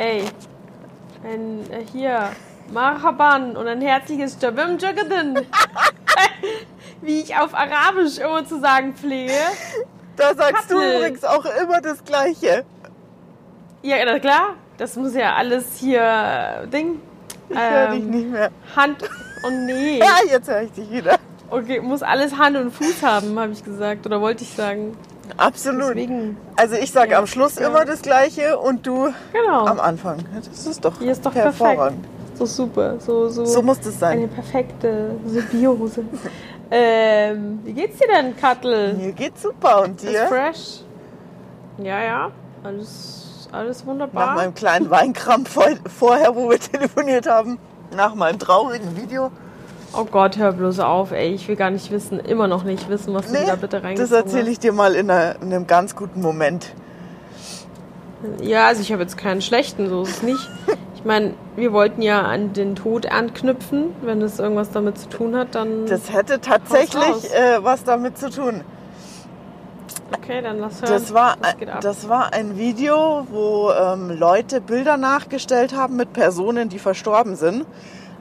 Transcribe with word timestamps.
Ey, 0.00 0.24
ein, 1.22 1.70
äh, 1.70 1.84
hier, 1.92 2.30
Marhaban 2.72 3.54
und 3.54 3.66
ein 3.66 3.82
herzliches 3.82 4.38
Jabim 4.40 4.78
Jagadan. 4.78 5.46
Wie 7.02 7.20
ich 7.20 7.36
auf 7.36 7.54
Arabisch 7.54 8.16
immer 8.16 8.42
zu 8.46 8.60
sagen 8.60 8.94
pflege. 8.94 9.34
Da 10.16 10.34
sagst 10.34 10.70
du 10.70 10.76
Kattel. 10.76 10.96
übrigens 10.96 11.22
auch 11.24 11.44
immer 11.44 11.82
das 11.82 12.02
Gleiche. 12.02 12.64
Ja, 13.82 13.96
na 14.06 14.18
klar. 14.18 14.54
Das 14.78 14.96
muss 14.96 15.14
ja 15.14 15.34
alles 15.34 15.76
hier 15.76 16.00
äh, 16.00 16.66
Ding. 16.68 17.02
Ich 17.50 17.58
höre 17.58 17.90
dich 17.90 18.02
ähm, 18.02 18.10
nicht 18.10 18.30
mehr. 18.30 18.50
Hand 18.74 19.02
und 19.46 19.66
nee. 19.66 19.98
Ja, 20.02 20.16
jetzt 20.30 20.48
höre 20.48 20.62
ich 20.62 20.72
dich 20.72 20.90
wieder. 20.90 21.18
Okay, 21.50 21.78
muss 21.80 22.02
alles 22.02 22.38
Hand 22.38 22.56
und 22.56 22.70
Fuß 22.70 23.02
haben, 23.02 23.38
habe 23.38 23.52
ich 23.52 23.62
gesagt. 23.62 24.06
Oder 24.06 24.22
wollte 24.22 24.44
ich 24.44 24.54
sagen. 24.54 24.96
Absolut. 25.36 25.90
Deswegen. 25.90 26.36
Also 26.56 26.74
ich 26.76 26.90
sage 26.92 27.12
Ja, 27.12 27.18
am 27.18 27.26
Schluss 27.26 27.56
ja. 27.58 27.66
immer 27.68 27.84
das 27.84 28.02
Gleiche 28.02 28.58
und 28.58 28.86
du 28.86 29.08
Genau. 29.32 29.66
am 29.66 29.80
Anfang. 29.80 30.18
Das 30.34 30.66
ist 30.66 30.84
doch, 30.84 30.98
Hier 30.98 31.12
ist 31.12 31.24
doch 31.24 31.34
hervorragend. 31.34 32.02
perfekt. 32.02 32.38
So 32.38 32.46
super. 32.46 32.98
So, 33.00 33.28
so, 33.28 33.44
So 33.44 33.62
muss 33.62 33.78
das 33.80 34.02
eine 34.02 34.20
sein. 34.22 34.28
perfekte 34.30 35.10
Symbiose. 35.26 36.04
ähm, 36.70 37.60
wie 37.64 37.72
geht's 37.72 37.98
dir 37.98 38.08
denn, 38.08 38.36
Kattel? 38.36 38.94
Mir 38.94 39.12
geht's 39.12 39.42
super 39.42 39.82
und 39.82 40.02
Ist 40.02 40.10
dir? 40.12 40.26
fresh? 40.26 40.80
Ja, 41.78 42.02
ja. 42.02 42.30
Alles, 42.62 43.48
alles 43.52 43.80
Nach 43.80 43.86
wunderbar. 43.86 44.34
meinem 44.34 44.54
kleinen 44.54 44.90
Weinkrampf 44.90 45.50
vor- 45.52 45.64
vorher, 45.98 46.34
wo 46.36 46.50
wir 46.50 46.58
telefoniert 46.72 47.26
haben, 47.26 47.58
nach 47.96 48.14
meinem 48.14 48.38
traurigen 48.38 48.96
Video. 48.96 49.30
Oh 49.92 50.04
Gott, 50.04 50.36
hör 50.36 50.52
bloß 50.52 50.80
auf, 50.80 51.12
ey. 51.12 51.34
Ich 51.34 51.48
will 51.48 51.56
gar 51.56 51.70
nicht 51.70 51.90
wissen, 51.90 52.20
immer 52.20 52.46
noch 52.46 52.64
nicht 52.64 52.88
wissen, 52.88 53.12
was 53.14 53.26
du 53.26 53.32
Nee, 53.32 53.46
da 53.46 53.56
bitte 53.56 53.76
das 53.76 53.84
reingezogen 53.84 54.16
erzähle 54.16 54.50
ich 54.50 54.58
dir 54.58 54.72
mal 54.72 54.94
in, 54.94 55.10
einer, 55.10 55.36
in 55.42 55.52
einem 55.52 55.66
ganz 55.66 55.96
guten 55.96 56.20
Moment. 56.20 56.66
hast. 56.66 56.80
Ja, 58.44 58.66
also 58.66 58.82
ich 58.82 58.92
habe 58.92 59.02
jetzt 59.02 59.16
keinen 59.16 59.42
schlechten, 59.42 59.88
so 59.88 60.02
ist 60.02 60.16
es 60.16 60.22
nicht. 60.22 60.48
Ich 61.00 61.06
meine, 61.06 61.32
wir 61.56 61.72
wollten 61.72 62.02
ja 62.02 62.20
an 62.20 62.52
den 62.52 62.76
Tod 62.76 63.10
anknüpfen. 63.10 63.94
Wenn 64.02 64.20
das 64.20 64.38
irgendwas 64.38 64.70
damit 64.70 64.98
zu 64.98 65.08
tun 65.08 65.34
hat, 65.34 65.54
dann... 65.54 65.86
Das 65.86 66.12
hätte 66.12 66.42
tatsächlich 66.42 67.32
äh, 67.32 67.64
was 67.64 67.84
damit 67.84 68.18
zu 68.18 68.28
tun. 68.28 68.60
okay, 70.14 70.42
dann 70.42 70.58
lass 70.58 70.82
hören. 70.82 70.92
Das 70.92 71.14
war, 71.14 71.38
das 71.80 72.10
war 72.10 72.34
ein 72.34 72.58
Video, 72.58 73.26
wo 73.30 73.70
ähm, 73.70 74.10
Leute 74.10 74.60
Bilder 74.60 74.98
nachgestellt 74.98 75.74
haben 75.74 75.96
mit 75.96 76.12
Personen, 76.12 76.68
die 76.68 76.78
verstorben 76.78 77.34
sind. 77.34 77.64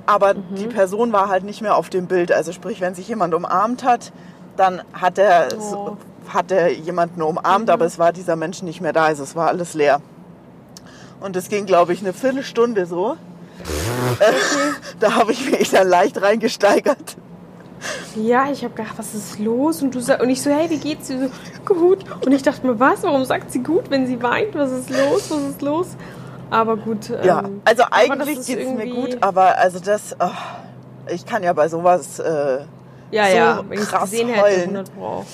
Aber 0.09 0.33
Mhm. 0.33 0.55
die 0.55 0.65
Person 0.67 1.13
war 1.13 1.29
halt 1.29 1.43
nicht 1.43 1.61
mehr 1.61 1.75
auf 1.75 1.89
dem 1.89 2.07
Bild. 2.07 2.31
Also 2.31 2.51
sprich, 2.51 2.81
wenn 2.81 2.95
sich 2.95 3.07
jemand 3.07 3.35
umarmt 3.35 3.83
hat, 3.83 4.11
dann 4.57 4.81
hat 4.91 5.19
er, 5.19 5.49
Oh. 5.59 5.97
hat 6.33 6.51
er 6.51 6.71
jemanden 6.73 7.21
umarmt, 7.21 7.69
aber 7.69 7.85
es 7.85 7.99
war 7.99 8.11
dieser 8.11 8.35
Mensch 8.35 8.63
nicht 8.63 8.81
mehr 8.81 8.91
da. 8.91 9.05
Also 9.05 9.21
es 9.21 9.35
war 9.35 9.47
alles 9.49 9.75
leer. 9.75 10.01
Und 11.21 11.35
es 11.35 11.47
ging, 11.49 11.65
glaube 11.67 11.93
ich, 11.93 12.01
eine 12.01 12.13
Viertelstunde 12.13 12.87
so. 12.87 13.17
Da 14.99 15.15
habe 15.15 15.31
ich 15.31 15.49
mich 15.51 15.69
dann 15.69 15.87
leicht 15.87 16.19
reingesteigert. 16.21 17.17
Ja, 18.15 18.49
ich 18.51 18.63
habe 18.63 18.73
gedacht, 18.73 18.95
was 18.97 19.13
ist 19.13 19.37
los? 19.39 19.81
Und 19.83 19.93
du 19.95 19.99
sag, 20.01 20.21
und 20.21 20.29
ich 20.29 20.41
so, 20.41 20.49
hey, 20.49 20.69
wie 20.69 20.77
geht's 20.77 21.07
dir? 21.07 21.29
So, 21.67 21.73
gut. 21.73 21.99
Und 22.25 22.31
ich 22.31 22.41
dachte 22.41 22.65
mir, 22.65 22.79
was? 22.79 23.03
Warum 23.03 23.23
sagt 23.25 23.51
sie 23.51 23.59
gut, 23.63 23.89
wenn 23.89 24.07
sie 24.07 24.21
weint? 24.23 24.55
Was 24.55 24.71
ist 24.71 24.89
los? 24.89 25.29
Was 25.29 25.41
ist 25.51 25.61
los? 25.61 25.87
Aber 26.49 26.77
gut. 26.77 27.09
Ja, 27.23 27.39
ähm, 27.39 27.61
also 27.65 27.83
eigentlich 27.91 28.45
geht 28.45 28.59
es 28.59 28.69
mir 28.73 28.87
gut, 28.93 29.17
aber 29.21 29.57
also 29.57 29.79
das, 29.79 30.15
oh, 30.19 30.27
ich 31.13 31.25
kann 31.25 31.43
ja 31.43 31.53
bei 31.53 31.67
sowas, 31.67 32.19
äh, 32.19 32.59
Ja, 33.11 33.25
so 33.27 33.35
ja, 33.35 33.63
wenn 33.67 33.79
krass 33.79 34.09
gesehen 34.09 34.29
hätte, 34.29 34.41
heulen. 34.41 34.61
100 34.61 34.95
Pro. 34.95 35.25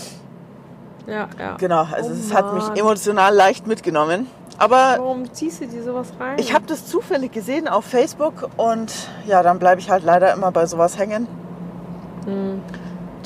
Ja, 1.08 1.28
ja. 1.40 1.56
genau, 1.58 1.88
also 1.92 2.10
Oh 2.10 2.14
es 2.14 2.34
hat 2.34 2.54
mich 2.54 2.80
emotional 2.80 3.34
leicht 3.34 3.68
mitgenommen. 3.68 4.28
Aber 4.58 4.96
Warum 4.98 5.32
ziehst 5.34 5.62
du 5.62 5.68
dir 5.68 5.84
sowas 5.84 6.14
rein? 6.20 6.40
ich 6.40 6.54
habe 6.54 6.66
das 6.66 6.88
zufällig 6.88 7.34
gesehen 7.34 7.68
auf 7.68 7.86
Facebook 7.86 8.50
und 8.58 8.92
ja, 9.28 9.44
dann 9.44 9.60
bleibe 9.60 9.82
ich 9.82 9.90
halt 9.90 10.04
leider 10.04 10.34
immer 10.34 10.52
bei 10.52 10.66
sowas 10.66 10.98
hängen. 10.98 11.28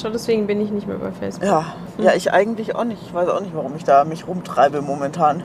Schon 0.01 0.11
deswegen 0.11 0.47
bin 0.47 0.59
ich 0.59 0.71
nicht 0.71 0.88
mehr 0.88 0.97
bei 0.97 1.11
Facebook. 1.11 1.47
Ja, 1.47 1.66
ja, 1.97 2.13
ich 2.16 2.33
eigentlich 2.33 2.75
auch 2.75 2.83
nicht. 2.83 3.01
Ich 3.01 3.13
weiß 3.13 3.29
auch 3.29 3.41
nicht, 3.41 3.55
warum 3.55 3.75
ich 3.75 3.83
da 3.83 4.03
mich 4.05 4.28
rumtreibe 4.28 4.81
momentan. 4.81 5.44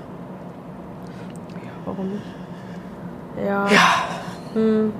Warum 1.85 2.09
nicht? 2.13 2.23
Ja. 3.47 3.67
Hm. 4.55 4.93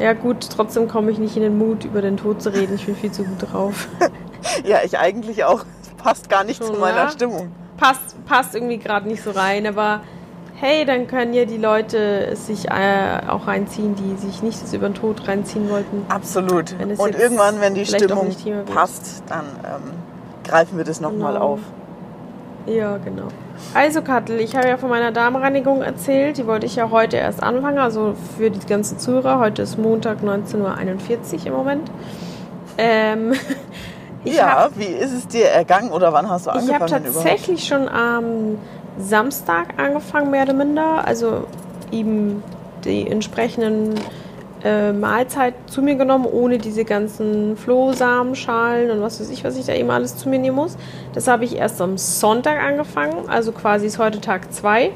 Ja 0.00 0.12
gut, 0.12 0.48
trotzdem 0.54 0.86
komme 0.88 1.10
ich 1.10 1.18
nicht 1.18 1.36
in 1.36 1.42
den 1.42 1.58
Mut, 1.58 1.84
über 1.84 2.02
den 2.02 2.16
Tod 2.16 2.40
zu 2.42 2.50
reden. 2.52 2.74
Ich 2.76 2.86
bin 2.86 2.94
viel 2.96 3.10
zu 3.12 3.24
gut 3.24 3.52
drauf. 3.52 3.88
Ja, 4.64 4.78
ich 4.84 4.96
eigentlich 4.98 5.44
auch. 5.44 5.64
Passt 5.96 6.30
gar 6.30 6.44
nicht 6.44 6.58
Schon, 6.64 6.74
zu 6.74 6.80
meiner 6.80 6.96
ja? 6.96 7.10
Stimmung. 7.10 7.50
passt, 7.76 8.24
passt 8.24 8.54
irgendwie 8.54 8.78
gerade 8.78 9.06
nicht 9.08 9.22
so 9.22 9.32
rein, 9.32 9.66
aber 9.66 10.00
hey, 10.54 10.84
dann 10.84 11.08
können 11.08 11.34
ja 11.34 11.44
die 11.44 11.56
Leute 11.56 12.34
sich 12.36 12.68
äh, 12.70 13.18
auch 13.28 13.48
reinziehen, 13.48 13.94
die 13.96 14.16
sich 14.16 14.42
nicht 14.42 14.62
das 14.62 14.72
über 14.72 14.88
den 14.88 14.94
Tod 14.94 15.26
reinziehen 15.26 15.68
wollten. 15.68 16.04
Absolut. 16.08 16.74
Und 16.98 17.16
irgendwann, 17.18 17.60
wenn 17.60 17.74
die 17.74 17.84
Stimmung 17.84 18.28
passt, 18.72 19.24
dann 19.28 19.44
ähm, 19.64 19.92
greifen 20.44 20.78
wir 20.78 20.84
das 20.84 21.00
nochmal 21.00 21.34
Genau. 21.34 21.44
auf. 21.44 21.60
Ja, 22.66 22.96
genau. 22.98 23.28
Also 23.74 24.02
Kattel, 24.02 24.40
ich 24.40 24.56
habe 24.56 24.68
ja 24.68 24.76
von 24.78 24.88
meiner 24.88 25.12
Darmreinigung 25.12 25.82
erzählt. 25.82 26.38
Die 26.38 26.46
wollte 26.46 26.66
ich 26.66 26.76
ja 26.76 26.90
heute 26.90 27.16
erst 27.16 27.42
anfangen. 27.42 27.78
Also 27.78 28.14
für 28.36 28.50
die 28.50 28.66
ganzen 28.66 28.98
Zuhörer. 28.98 29.38
Heute 29.38 29.62
ist 29.62 29.78
Montag 29.78 30.18
19.41 30.22 31.40
Uhr 31.40 31.46
im 31.46 31.52
Moment. 31.52 31.90
Ähm, 32.78 33.32
ich 34.24 34.36
ja, 34.36 34.64
hab- 34.64 34.78
wie 34.78 34.84
ist 34.84 35.12
es 35.12 35.26
dir 35.28 35.46
ergangen 35.48 35.90
oder 35.90 36.12
wann 36.12 36.28
hast 36.30 36.46
du 36.46 36.50
Ich 36.50 36.56
angefangen 36.56 36.80
habe 36.92 37.02
tatsächlich 37.04 37.66
schon 37.66 37.88
am 37.88 38.58
Samstag 38.98 39.74
angefangen, 39.76 40.30
mehr 40.30 40.44
oder 40.44 40.54
minder. 40.54 41.06
Also 41.06 41.44
eben 41.92 42.42
die 42.84 43.08
entsprechenden 43.10 43.94
äh, 44.64 44.92
Mahlzeit 44.92 45.54
zu 45.66 45.82
mir 45.82 45.94
genommen, 45.94 46.26
ohne 46.26 46.58
diese 46.58 46.84
ganzen 46.84 47.56
Flohsamenschalen 47.56 48.90
und 48.90 49.00
was 49.00 49.20
weiß 49.20 49.30
ich, 49.30 49.44
was 49.44 49.56
ich 49.56 49.66
da 49.66 49.74
eben 49.74 49.90
alles 49.90 50.16
zu 50.16 50.28
mir 50.28 50.38
nehmen 50.38 50.56
muss. 50.56 50.76
Das 51.14 51.28
habe 51.28 51.44
ich 51.44 51.56
erst 51.56 51.80
am 51.80 51.98
Sonntag 51.98 52.60
angefangen. 52.60 53.28
Also 53.28 53.52
quasi 53.52 53.86
ist 53.86 53.98
heute 53.98 54.20
Tag 54.20 54.52
2, 54.52 54.90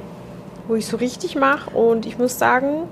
wo 0.68 0.74
ich 0.74 0.86
so 0.86 0.96
richtig 0.96 1.36
mache. 1.36 1.70
Und 1.70 2.06
ich 2.06 2.18
muss 2.18 2.38
sagen, 2.38 2.88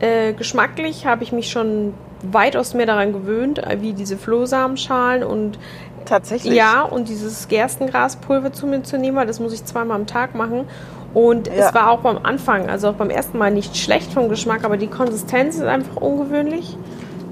äh, 0.00 0.32
geschmacklich 0.32 1.06
habe 1.06 1.22
ich 1.24 1.32
mich 1.32 1.50
schon 1.50 1.94
weitaus 2.22 2.74
mehr 2.74 2.86
daran 2.86 3.12
gewöhnt, 3.12 3.58
äh, 3.58 3.80
wie 3.80 3.92
diese 3.92 4.16
Flohsamenschalen 4.16 5.22
und 5.22 5.58
Tatsächlich. 6.04 6.54
ja, 6.54 6.82
und 6.82 7.08
dieses 7.08 7.48
Gerstengraspulver 7.48 8.52
zu 8.52 8.66
mir 8.66 8.82
zu 8.82 8.96
nehmen, 8.98 9.16
weil 9.16 9.26
das 9.26 9.40
muss 9.40 9.52
ich 9.52 9.64
zweimal 9.64 9.96
am 9.96 10.06
Tag 10.06 10.34
machen. 10.34 10.66
Und 11.16 11.46
Ja. 11.46 11.68
es 11.68 11.74
war 11.74 11.90
auch 11.90 12.00
beim 12.00 12.18
Anfang, 12.24 12.68
also 12.68 12.90
auch 12.90 12.94
beim 12.94 13.08
ersten 13.08 13.38
Mal 13.38 13.50
nicht 13.50 13.74
schlecht 13.74 14.12
vom 14.12 14.28
Geschmack, 14.28 14.64
aber 14.66 14.76
die 14.76 14.86
Konsistenz 14.86 15.54
ist 15.54 15.62
einfach 15.62 15.96
ungewöhnlich. 15.96 16.76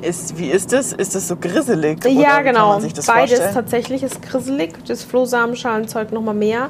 Ist, 0.00 0.38
wie 0.38 0.48
ist 0.48 0.72
es? 0.72 0.94
Ist 0.94 1.14
es 1.14 1.28
so 1.28 1.36
grisselig? 1.36 2.02
ja, 2.06 2.40
genau. 2.40 2.80
das 2.80 3.04
Beides 3.04 3.06
vorstellen? 3.06 3.52
tatsächlich 3.52 4.02
ist 4.02 4.22
grisselig. 4.22 4.72
Das 4.88 5.02
Flohsamenschalenzeug 5.04 6.12
nochmal 6.12 6.32
mehr. 6.34 6.68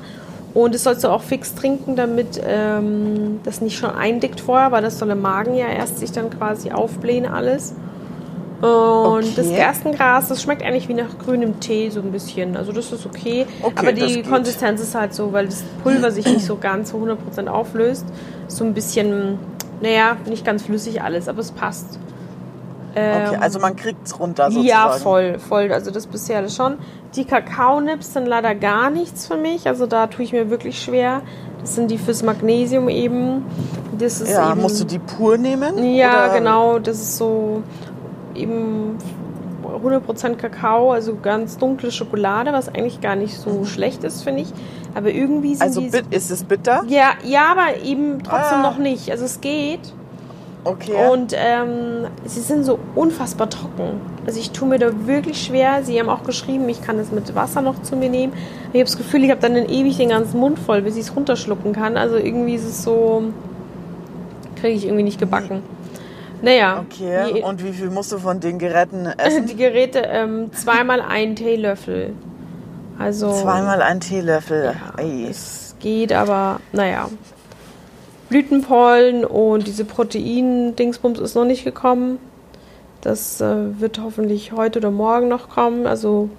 Und 0.54 0.74
das 0.74 0.82
sollst 0.82 1.04
du 1.04 1.08
auch 1.08 1.22
fix 1.22 1.54
trinken, 1.54 1.94
damit 1.94 2.42
ähm, 2.44 3.38
das 3.44 3.60
nicht 3.60 3.78
schon 3.78 3.90
eindickt 3.90 4.40
vorher, 4.40 4.72
weil 4.72 4.82
das 4.82 4.98
soll 4.98 5.10
im 5.10 5.20
Magen 5.20 5.54
ja 5.54 5.66
erst 5.68 6.00
sich 6.00 6.10
dann 6.10 6.30
quasi 6.30 6.72
aufblähen 6.72 7.26
alles. 7.26 7.74
Und 8.60 9.24
Okay. 9.24 9.32
das 9.36 9.48
Gerstengras, 9.48 10.28
das 10.28 10.42
schmeckt 10.42 10.62
eigentlich 10.62 10.88
wie 10.88 10.94
nach 10.94 11.18
grünem 11.18 11.60
Tee 11.60 11.90
so 11.90 12.00
ein 12.00 12.12
bisschen. 12.12 12.56
Also 12.56 12.72
das 12.72 12.92
ist 12.92 13.04
okay. 13.04 13.46
Okay, 13.62 13.74
Aber 13.76 13.92
die. 13.92 14.22
Konsistenz 14.22 14.80
ist 14.80 14.94
halt 14.94 15.12
so, 15.12 15.32
weil 15.32 15.46
das 15.46 15.62
Pulver 15.82 16.10
sich 16.10 16.24
nicht 16.26 16.44
so 16.46 16.56
ganz 16.56 16.90
zu 16.90 16.96
100% 16.96 17.48
auflöst. 17.48 18.06
So 18.48 18.64
ein 18.64 18.72
bisschen, 18.72 19.38
naja, 19.82 20.16
nicht 20.26 20.44
ganz 20.46 20.62
flüssig 20.62 21.02
alles, 21.02 21.28
aber 21.28 21.40
es 21.40 21.50
passt. 21.50 21.98
Okay, 22.92 23.34
Ähm, 23.34 23.40
also 23.42 23.58
man 23.58 23.74
kriegt 23.74 24.06
es 24.06 24.18
runter 24.20 24.44
sozusagen. 24.52 24.66
ja, 24.68 24.88
voll, 24.90 25.38
voll. 25.40 25.72
Also 25.72 25.90
das 25.90 26.06
bisher 26.06 26.40
das 26.42 26.54
schon. 26.54 26.76
Die 27.16 27.24
Kakaonips 27.24 28.12
sind 28.14 28.26
leider 28.26 28.54
gar 28.54 28.88
nichts 28.88 29.26
für 29.26 29.36
mich. 29.36 29.66
Also 29.66 29.86
da 29.86 30.06
tue 30.06 30.24
ich 30.24 30.32
mir 30.32 30.48
wirklich 30.48 30.80
schwer. 30.80 31.22
Das 31.60 31.74
sind 31.74 31.90
die 31.90 31.98
fürs 31.98 32.22
Magnesium 32.22 32.88
eben. 32.88 33.44
Das 33.98 34.20
ist 34.20 34.30
Ja, 34.30 34.52
eben, 34.52 34.62
musst 34.62 34.80
du 34.80 34.84
die 34.84 35.00
pur 35.00 35.36
nehmen? 35.38 35.82
Ja, 35.94 36.26
oder? 36.26 36.34
genau. 36.38 36.78
Das 36.78 36.98
ist 36.98 37.16
so 37.16 37.62
eben 38.34 38.96
100% 39.82 40.34
Kakao, 40.36 40.92
also 40.92 41.16
ganz 41.20 41.58
dunkle 41.58 41.90
Schokolade, 41.90 42.52
was 42.52 42.68
eigentlich 42.68 43.00
gar 43.00 43.16
nicht 43.16 43.36
so 43.38 43.64
schlecht 43.64 44.04
ist, 44.04 44.22
finde 44.22 44.42
ich. 44.42 44.48
Aber 44.94 45.10
irgendwie 45.10 45.54
sind 45.54 45.62
Also 45.62 45.80
die... 45.80 45.88
bit- 45.90 46.06
ist 46.10 46.30
es 46.30 46.44
bitter? 46.44 46.82
ja, 46.88 47.12
ja, 47.24 47.52
aber 47.52 47.82
eben 47.84 48.22
trotzdem 48.22 48.58
Ah. 48.58 48.62
noch 48.62 48.78
nicht. 48.78 49.10
Also 49.10 49.24
es 49.24 49.40
geht. 49.40 49.80
Okay. 50.66 50.92
Und 51.10 51.34
ähm, 51.36 52.06
sie 52.24 52.40
sind 52.40 52.64
so 52.64 52.78
unfassbar 52.94 53.50
trocken. 53.50 54.00
Also 54.26 54.40
ich 54.40 54.50
tue 54.52 54.66
mir 54.66 54.78
da 54.78 54.90
wirklich 55.06 55.42
schwer. 55.42 55.82
Sie 55.82 55.98
haben 56.00 56.08
auch 56.08 56.22
geschrieben, 56.24 56.66
ich 56.70 56.80
kann 56.80 56.98
es 56.98 57.10
mit 57.12 57.34
Wasser 57.34 57.60
noch 57.60 57.82
zu 57.82 57.96
mir 57.96 58.08
nehmen. 58.08 58.32
Ich 58.72 58.80
habe 58.80 58.84
das 58.84 58.96
Gefühl, 58.96 59.24
ich 59.24 59.30
habe 59.30 59.40
dann 59.42 59.56
ewig 59.56 59.98
den 59.98 60.08
ganzen 60.08 60.40
Mund 60.40 60.58
voll, 60.58 60.80
bis 60.80 60.94
ich 60.96 61.02
es 61.02 61.14
runterschlucken 61.16 61.74
kann. 61.74 61.98
Also 61.98 62.16
irgendwie 62.16 62.54
ist 62.54 62.64
es 62.64 62.82
so, 62.82 63.24
kriege 64.56 64.74
ich 64.74 64.84
irgendwie 64.86 65.02
nicht 65.02 65.18
gebacken. 65.20 65.62
Naja, 66.44 66.84
okay. 66.86 67.42
Und 67.42 67.64
wie 67.64 67.72
viel 67.72 67.90
musst 67.90 68.12
du 68.12 68.18
von 68.18 68.40
den 68.40 68.58
Geräten 68.58 69.06
essen? 69.06 69.46
die 69.48 69.56
Geräte 69.56 70.00
ähm, 70.00 70.52
zweimal 70.52 71.00
einen 71.00 71.36
Teelöffel. 71.36 72.12
Also 72.98 73.32
Zweimal 73.32 73.82
ein 73.82 74.00
Teelöffel. 74.00 74.74
ja, 74.98 75.28
es 75.28 75.74
geht, 75.80 76.12
aber 76.12 76.60
naja. 76.72 77.08
Blütenpollen 78.28 79.24
und 79.24 79.66
diese 79.66 79.84
Protein-Dingsbums 79.84 81.18
ist 81.18 81.34
noch 81.34 81.44
nicht 81.44 81.64
gekommen. 81.64 82.18
Das 83.00 83.40
äh, 83.40 83.80
wird 83.80 84.00
hoffentlich 84.02 84.52
heute 84.52 84.78
oder 84.78 84.90
morgen 84.90 85.28
noch 85.28 85.48
kommen. 85.48 85.86
Also 85.86 86.30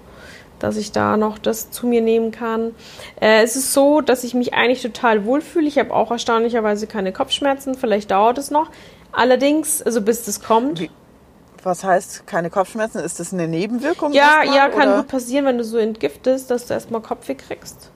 dass 0.60 0.78
ich 0.78 0.92
da 0.92 1.18
noch 1.18 1.38
das 1.38 1.72
zu 1.72 1.86
mir 1.86 2.02
nehmen 2.02 2.32
kann. 2.32 2.74
Äh, 3.20 3.44
es 3.44 3.56
ist 3.56 3.74
so, 3.74 4.02
dass 4.02 4.24
ich 4.24 4.34
mich 4.34 4.54
eigentlich 4.54 4.82
total 4.82 5.26
wohlfühle. 5.26 5.68
Ich 5.68 5.78
habe 5.78 5.94
auch 5.94 6.12
erstaunlicherweise 6.12 6.88
keine 6.88 7.12
Kopfschmerzen. 7.12 7.76
Vielleicht 7.76 8.12
dauert 8.12 8.38
es 8.38 8.52
noch. 8.52 8.70
Allerdings, 9.16 9.82
also 9.82 10.02
bis 10.02 10.26
das 10.26 10.42
kommt. 10.42 10.80
Wie, 10.82 10.90
was 11.64 11.84
heißt 11.84 12.28
keine 12.28 12.50
Kopfschmerzen? 12.50 13.00
Ist 13.00 13.20
das 13.20 13.34
eine 13.34 13.48
Nebenwirkung? 13.48 14.14
Ja, 14.14 14.40
erstmal, 14.44 14.58
ja, 14.58 14.70
kann 14.70 14.90
oder? 14.90 14.98
gut 14.98 15.08
passieren, 15.08 15.46
wenn 15.46 15.58
du 15.58 15.64
so 15.64 15.78
entgiftest, 15.78 16.52
dass 16.52 16.68
du 16.68 16.74
erstmal 16.74 17.02
Kopfweh 17.02 17.36
kriegst. 17.36 17.90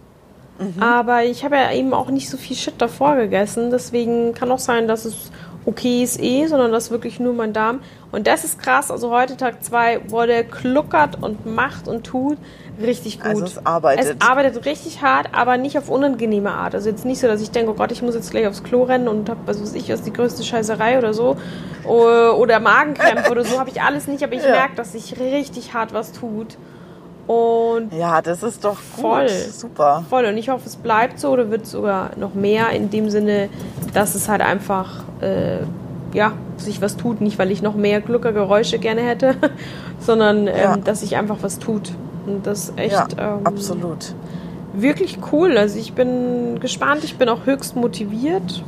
Mhm. 0.60 0.82
Aber 0.82 1.24
ich 1.24 1.44
habe 1.44 1.56
ja 1.56 1.72
eben 1.72 1.94
auch 1.94 2.10
nicht 2.10 2.30
so 2.30 2.38
viel 2.38 2.56
Shit 2.56 2.76
davor 2.80 3.16
gegessen. 3.16 3.70
Deswegen 3.70 4.34
kann 4.34 4.52
auch 4.52 4.60
sein, 4.60 4.88
dass 4.88 5.06
es 5.06 5.32
okay 5.70 6.04
ist 6.04 6.20
eh, 6.20 6.48
sondern 6.48 6.72
das 6.72 6.92
wirklich 6.92 7.20
nur 7.20 7.34
mein 7.34 7.54
Darm. 7.54 7.82
Und 8.12 8.28
das 8.28 8.44
ist 8.44 8.60
krass. 8.60 8.90
Also 8.92 9.12
heute 9.12 9.38
Tag 9.38 9.64
2 9.64 10.10
wurde 10.10 10.44
kluckert 10.44 11.22
und 11.22 11.46
macht 11.46 11.88
und 11.88 12.04
tut 12.04 12.38
richtig 12.82 13.20
gut. 13.20 13.28
Also 13.28 13.46
es 13.46 13.66
arbeitet. 13.66 14.18
Es 14.22 14.28
arbeitet 14.28 14.66
richtig 14.66 15.02
hart, 15.02 15.30
aber 15.34 15.58
nicht 15.58 15.78
auf 15.78 15.90
unangenehme 15.90 16.52
Art. 16.52 16.74
Also 16.76 16.90
jetzt 16.90 17.06
nicht 17.06 17.20
so, 17.20 17.28
dass 17.28 17.42
ich 17.42 17.52
denke, 17.52 17.72
oh 17.72 17.76
Gott, 17.76 17.92
ich 17.92 18.02
muss 18.02 18.16
jetzt 18.16 18.32
gleich 18.32 18.48
aufs 18.48 18.64
Klo 18.64 18.84
rennen 18.84 19.08
und 19.08 19.30
habe, 19.30 19.42
was 19.46 19.62
weiß 19.62 19.74
ich, 19.76 19.90
was 19.90 20.02
die 20.02 20.14
größte 20.14 20.44
Scheißerei 20.44 20.98
oder 20.98 21.14
so. 21.14 21.38
Oder 21.86 22.60
Magenkrämpfe 22.60 23.32
oder 23.32 23.44
so 23.44 23.60
habe 23.60 23.70
ich 23.70 23.82
alles 23.82 24.08
nicht, 24.08 24.24
aber 24.24 24.34
ich 24.34 24.44
ja. 24.44 24.52
merke, 24.52 24.76
dass 24.76 24.94
sich 24.94 25.20
richtig 25.20 25.74
hart 25.74 25.94
was 25.94 26.12
tut. 26.12 26.58
Und 27.30 27.94
ja, 27.94 28.24
das 28.24 28.42
ist 28.42 28.66
doch 28.66 28.78
voll 28.78 29.30
super. 29.30 30.04
Voll. 30.10 30.26
Und 30.26 30.36
ich 30.38 30.50
hoffe, 30.50 30.64
es 30.66 30.76
bleibt 30.76 31.20
so 31.20 31.30
oder 31.30 31.52
wird 31.52 31.68
sogar 31.68 32.10
noch 32.16 32.34
mehr 32.34 32.72
in 32.72 32.90
dem 32.90 33.12
Sinne, 33.12 33.50
dass 33.94 34.16
es 34.16 34.30
halt 34.30 34.42
einfach 34.42 35.04
äh, 35.22 35.60
ja, 36.14 36.34
sich 36.58 36.82
was 36.82 36.98
tut. 36.98 37.22
Nicht, 37.22 37.40
weil 37.40 37.52
ich 37.52 37.62
noch 37.62 37.76
mehr 37.76 38.02
Gluckergeräusche 38.02 38.80
gerne 38.80 39.02
hätte, 39.02 39.36
sondern 40.00 40.48
ähm, 40.48 40.56
ja. 40.56 40.78
dass 40.78 41.02
sich 41.02 41.16
einfach 41.16 41.38
was 41.42 41.60
tut. 41.60 41.92
Und 42.26 42.46
das 42.46 42.74
echt. 42.76 42.94
Ja, 42.94 43.08
ähm, 43.18 43.46
absolut. 43.46 44.14
Wirklich 44.74 45.20
cool. 45.32 45.58
Also 45.58 45.80
ich 45.80 45.94
bin 45.94 46.60
gespannt, 46.60 47.04
ich 47.04 47.18
bin 47.18 47.30
auch 47.30 47.46
höchst 47.46 47.76
motiviert. 47.76 48.64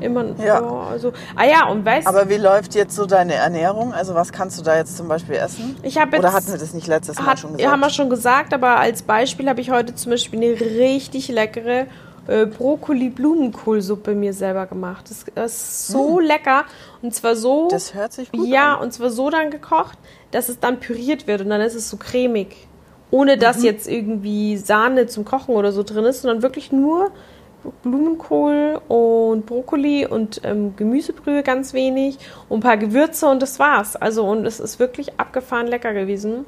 Immer, 0.00 0.24
ja. 0.44 0.60
Oh, 0.60 0.80
also, 0.90 1.12
ah 1.36 1.44
ja, 1.44 1.68
und 1.68 1.84
weißt 1.84 2.08
Aber 2.08 2.28
wie 2.28 2.36
läuft 2.36 2.74
jetzt 2.74 2.96
so 2.96 3.06
deine 3.06 3.34
Ernährung? 3.34 3.94
Also 3.94 4.14
was 4.14 4.32
kannst 4.32 4.58
du 4.58 4.64
da 4.64 4.76
jetzt 4.76 4.96
zum 4.96 5.06
Beispiel 5.06 5.36
essen? 5.36 5.76
Ich 5.82 5.94
jetzt, 5.94 6.18
Oder 6.18 6.32
hatten 6.32 6.50
wir 6.50 6.58
das 6.58 6.74
nicht 6.74 6.88
letztes 6.88 7.20
Mal 7.20 7.36
schon 7.36 7.52
gesagt? 7.52 7.60
Ja, 7.60 7.70
haben 7.70 7.80
wir 7.80 7.90
schon 7.90 8.10
gesagt, 8.10 8.52
aber 8.52 8.80
als 8.80 9.02
Beispiel 9.02 9.48
habe 9.48 9.60
ich 9.60 9.70
heute 9.70 9.94
zum 9.94 10.10
Beispiel 10.10 10.40
eine 10.40 10.60
richtig 10.60 11.28
leckere 11.28 11.86
äh, 12.26 12.46
Brokkoli-Blumenkohlsuppe 12.46 14.14
mir 14.14 14.32
selber 14.32 14.66
gemacht. 14.66 15.06
Das, 15.10 15.24
das 15.34 15.52
ist 15.52 15.88
so 15.88 16.20
mm. 16.20 16.20
lecker. 16.20 16.64
Und 17.02 17.14
zwar 17.14 17.36
so. 17.36 17.68
Das 17.70 17.94
hört 17.94 18.12
sich 18.12 18.30
gut 18.30 18.46
Ja, 18.46 18.76
an. 18.76 18.82
und 18.82 18.92
zwar 18.92 19.10
so 19.10 19.30
dann 19.30 19.50
gekocht, 19.50 19.98
dass 20.30 20.48
es 20.48 20.60
dann 20.60 20.80
püriert 20.80 21.26
wird 21.26 21.40
und 21.40 21.50
dann 21.50 21.60
ist 21.60 21.74
es 21.74 21.90
so 21.90 21.96
cremig. 21.96 22.68
Ohne 23.10 23.36
dass 23.36 23.58
mhm. 23.58 23.64
jetzt 23.64 23.88
irgendwie 23.88 24.56
Sahne 24.56 25.06
zum 25.06 25.24
Kochen 25.24 25.54
oder 25.54 25.72
so 25.72 25.82
drin 25.82 26.04
ist, 26.04 26.22
sondern 26.22 26.42
wirklich 26.42 26.72
nur 26.72 27.10
Blumenkohl 27.82 28.80
und 28.88 29.46
Brokkoli 29.46 30.06
und 30.06 30.40
ähm, 30.44 30.74
Gemüsebrühe 30.76 31.42
ganz 31.42 31.74
wenig 31.74 32.18
und 32.48 32.58
ein 32.58 32.62
paar 32.62 32.76
Gewürze 32.76 33.26
und 33.28 33.42
das 33.42 33.58
war's. 33.58 33.96
Also 33.96 34.24
und 34.24 34.46
es 34.46 34.60
ist 34.60 34.78
wirklich 34.78 35.20
abgefahren 35.20 35.66
lecker 35.66 35.92
gewesen. 35.92 36.46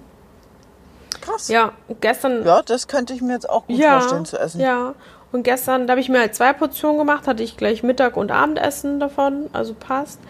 Krass. 1.20 1.48
Ja, 1.48 1.72
gestern. 2.00 2.44
Ja, 2.44 2.62
das 2.62 2.88
könnte 2.88 3.14
ich 3.14 3.22
mir 3.22 3.34
jetzt 3.34 3.48
auch 3.48 3.66
gut 3.66 3.76
ja, 3.76 3.98
vorstellen 4.00 4.24
zu 4.24 4.38
essen. 4.38 4.60
Ja. 4.60 4.94
Und 5.34 5.42
gestern, 5.42 5.88
da 5.88 5.94
habe 5.94 6.00
ich 6.00 6.08
mir 6.08 6.20
halt 6.20 6.36
zwei 6.36 6.52
Portionen 6.52 6.96
gemacht, 6.96 7.26
hatte 7.26 7.42
ich 7.42 7.56
gleich 7.56 7.82
Mittag 7.82 8.16
und 8.16 8.30
Abendessen 8.30 9.00
davon, 9.00 9.50
also 9.52 9.74
passt. 9.74 10.20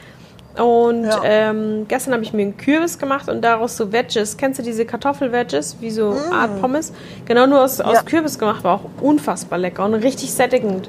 Und 0.57 1.05
ja. 1.05 1.21
ähm, 1.25 1.85
gestern 1.89 2.15
habe 2.15 2.23
ich 2.23 2.33
mir 2.33 2.41
einen 2.41 2.57
Kürbis 2.57 2.99
gemacht 2.99 3.29
und 3.29 3.43
daraus 3.43 3.77
so 3.77 3.93
Wedges. 3.93 4.39
Kennst 4.39 4.61
du 4.61 4.63
diese 4.63 4.87
Kartoffel-Wedges, 4.87 5.77
wie 5.81 5.91
so 5.91 6.13
mm. 6.13 6.33
Art 6.33 6.59
Pommes? 6.59 6.95
Genau 7.27 7.47
nur 7.47 7.63
aus, 7.63 7.83
aus 7.83 8.07
Kürbis 8.07 8.39
gemacht, 8.39 8.65
war 8.65 8.77
auch 8.77 9.03
unfassbar 9.03 9.59
lecker 9.59 9.85
und 9.85 9.93
richtig 9.93 10.33
sättigend. 10.33 10.89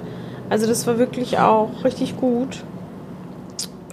Also 0.50 0.66
das 0.66 0.88
war 0.88 0.98
wirklich 0.98 1.38
auch 1.38 1.84
richtig 1.84 2.16
gut. 2.16 2.64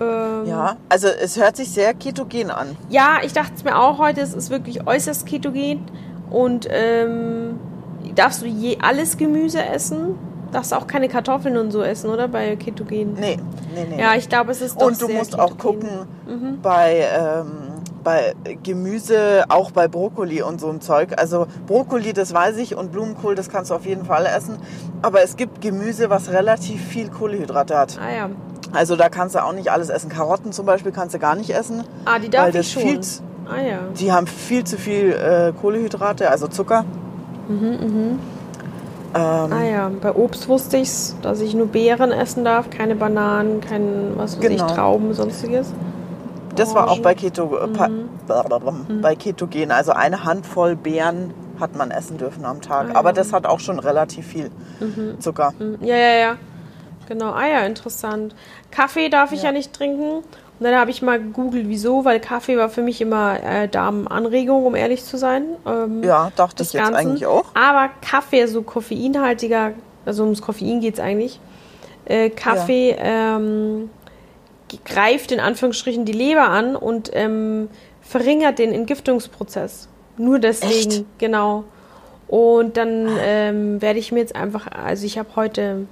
Ähm, 0.00 0.46
ja, 0.46 0.76
also 0.88 1.08
es 1.08 1.36
hört 1.36 1.56
sich 1.56 1.72
sehr 1.72 1.94
ketogen 1.94 2.52
an. 2.52 2.76
Ja, 2.90 3.18
ich 3.24 3.32
dachte 3.32 3.54
es 3.56 3.64
mir 3.64 3.76
auch 3.76 3.98
heute, 3.98 4.20
es 4.20 4.34
ist 4.34 4.50
wirklich 4.50 4.86
äußerst 4.86 5.26
ketogen 5.26 5.80
und 6.30 6.68
ähm, 6.70 7.51
darfst 8.14 8.42
du 8.42 8.46
je 8.46 8.78
alles 8.80 9.16
Gemüse 9.16 9.64
essen? 9.64 10.18
darfst 10.52 10.74
auch 10.74 10.86
keine 10.86 11.08
Kartoffeln 11.08 11.56
und 11.56 11.70
so 11.70 11.82
essen, 11.82 12.10
oder? 12.10 12.28
Bei 12.28 12.56
Ketogen. 12.56 13.14
Nee, 13.14 13.38
nee, 13.74 13.86
nee. 13.88 14.00
Ja, 14.00 14.14
ich 14.14 14.28
glaube, 14.28 14.52
es 14.52 14.60
ist 14.60 14.80
doch 14.80 14.86
Und 14.86 15.00
du 15.00 15.08
musst 15.08 15.32
Ketogen. 15.32 15.52
auch 15.52 15.58
gucken, 15.58 15.88
mhm. 16.26 16.60
bei, 16.60 17.06
ähm, 17.18 17.46
bei 18.04 18.34
Gemüse, 18.62 19.44
auch 19.48 19.70
bei 19.70 19.88
Brokkoli 19.88 20.42
und 20.42 20.60
so 20.60 20.68
ein 20.68 20.80
Zeug. 20.80 21.14
Also 21.16 21.46
Brokkoli, 21.66 22.12
das 22.12 22.34
weiß 22.34 22.58
ich, 22.58 22.76
und 22.76 22.92
Blumenkohl, 22.92 23.34
das 23.34 23.48
kannst 23.48 23.70
du 23.70 23.74
auf 23.74 23.86
jeden 23.86 24.04
Fall 24.04 24.26
essen. 24.26 24.58
Aber 25.00 25.22
es 25.22 25.36
gibt 25.36 25.60
Gemüse, 25.60 26.10
was 26.10 26.30
relativ 26.30 26.82
viel 26.84 27.08
Kohlenhydrate 27.08 27.76
hat. 27.76 27.98
Ah 28.00 28.14
ja. 28.14 28.30
Also 28.72 28.96
da 28.96 29.08
kannst 29.08 29.34
du 29.34 29.44
auch 29.44 29.52
nicht 29.52 29.70
alles 29.70 29.90
essen. 29.90 30.08
Karotten 30.08 30.52
zum 30.52 30.66
Beispiel 30.66 30.92
kannst 30.92 31.14
du 31.14 31.18
gar 31.18 31.34
nicht 31.34 31.50
essen. 31.50 31.84
Ah, 32.04 32.18
die 32.18 32.30
darf 32.30 32.54
ich 32.54 32.72
schon. 32.72 32.82
Viel, 32.82 33.00
ah 33.46 33.60
ja. 33.60 33.78
Die 33.98 34.12
haben 34.12 34.26
viel 34.26 34.64
zu 34.64 34.78
viel 34.78 35.12
äh, 35.12 35.52
Kohlenhydrate, 35.60 36.30
also 36.30 36.46
Zucker. 36.46 36.84
Mhm, 37.48 37.68
mhm. 37.68 38.18
Ähm, 39.14 39.52
ah 39.52 39.62
ja, 39.62 39.90
bei 40.00 40.12
Obst 40.14 40.48
wusste 40.48 40.78
ich 40.78 40.88
es, 40.88 41.16
dass 41.20 41.40
ich 41.40 41.54
nur 41.54 41.66
Beeren 41.66 42.12
essen 42.12 42.44
darf, 42.44 42.70
keine 42.70 42.94
Bananen, 42.94 43.60
kein, 43.60 44.12
was 44.16 44.38
weiß 44.38 44.48
genau. 44.48 44.66
ich, 44.66 44.72
Trauben, 44.72 45.12
sonstiges. 45.12 45.72
Das 46.56 46.74
war 46.74 46.90
auch 46.90 46.98
bei, 47.00 47.14
Keto, 47.14 47.56
äh, 47.58 47.66
mhm. 47.66 48.08
mhm. 48.88 49.00
bei 49.00 49.14
Ketogen. 49.14 49.70
Also 49.70 49.92
eine 49.92 50.24
Handvoll 50.24 50.76
Beeren 50.76 51.32
hat 51.58 51.76
man 51.76 51.90
essen 51.90 52.18
dürfen 52.18 52.44
am 52.44 52.60
Tag. 52.60 52.86
Ah, 52.86 52.92
ja. 52.92 52.96
Aber 52.96 53.12
das 53.12 53.32
hat 53.32 53.46
auch 53.46 53.60
schon 53.60 53.78
relativ 53.78 54.26
viel 54.26 54.50
mhm. 54.80 55.20
Zucker. 55.20 55.52
Mhm. 55.58 55.78
Ja, 55.80 55.96
ja, 55.96 56.14
ja. 56.14 56.36
Genau. 57.08 57.32
Ah 57.32 57.46
ja, 57.46 57.60
interessant. 57.60 58.34
Kaffee 58.70 59.08
darf 59.08 59.32
ich 59.32 59.42
ja, 59.42 59.46
ja 59.46 59.52
nicht 59.52 59.72
trinken. 59.72 60.22
Und 60.62 60.70
dann 60.70 60.78
habe 60.78 60.92
ich 60.92 61.02
mal 61.02 61.18
gegoogelt, 61.18 61.64
wieso, 61.66 62.04
weil 62.04 62.20
Kaffee 62.20 62.56
war 62.56 62.68
für 62.68 62.82
mich 62.82 63.00
immer 63.00 63.42
äh, 63.42 63.66
Darmanregung, 63.66 64.64
um 64.64 64.76
ehrlich 64.76 65.02
zu 65.02 65.18
sein. 65.18 65.42
Ähm, 65.66 66.04
ja, 66.04 66.30
dachte 66.36 66.62
ich 66.62 66.72
jetzt 66.72 66.80
Ganzen. 66.80 66.94
eigentlich 66.94 67.26
auch. 67.26 67.46
Aber 67.54 67.90
Kaffee, 68.00 68.46
so 68.46 68.62
koffeinhaltiger, 68.62 69.72
also 70.06 70.22
ums 70.22 70.40
Koffein 70.40 70.80
geht 70.80 70.94
es 70.94 71.00
eigentlich. 71.00 71.40
Äh, 72.04 72.30
Kaffee 72.30 72.90
ja. 72.96 73.38
ähm, 73.38 73.90
greift 74.84 75.32
in 75.32 75.40
Anführungsstrichen 75.40 76.04
die 76.04 76.12
Leber 76.12 76.48
an 76.48 76.76
und 76.76 77.10
ähm, 77.12 77.68
verringert 78.00 78.60
den 78.60 78.72
Entgiftungsprozess. 78.72 79.88
Nur 80.16 80.38
deswegen, 80.38 80.90
Echt? 80.92 81.04
genau. 81.18 81.64
Und 82.28 82.76
dann 82.76 83.08
ähm, 83.20 83.82
werde 83.82 83.98
ich 83.98 84.12
mir 84.12 84.20
jetzt 84.20 84.36
einfach, 84.36 84.68
also 84.70 85.04
ich 85.06 85.18
habe 85.18 85.30
heute 85.34 85.88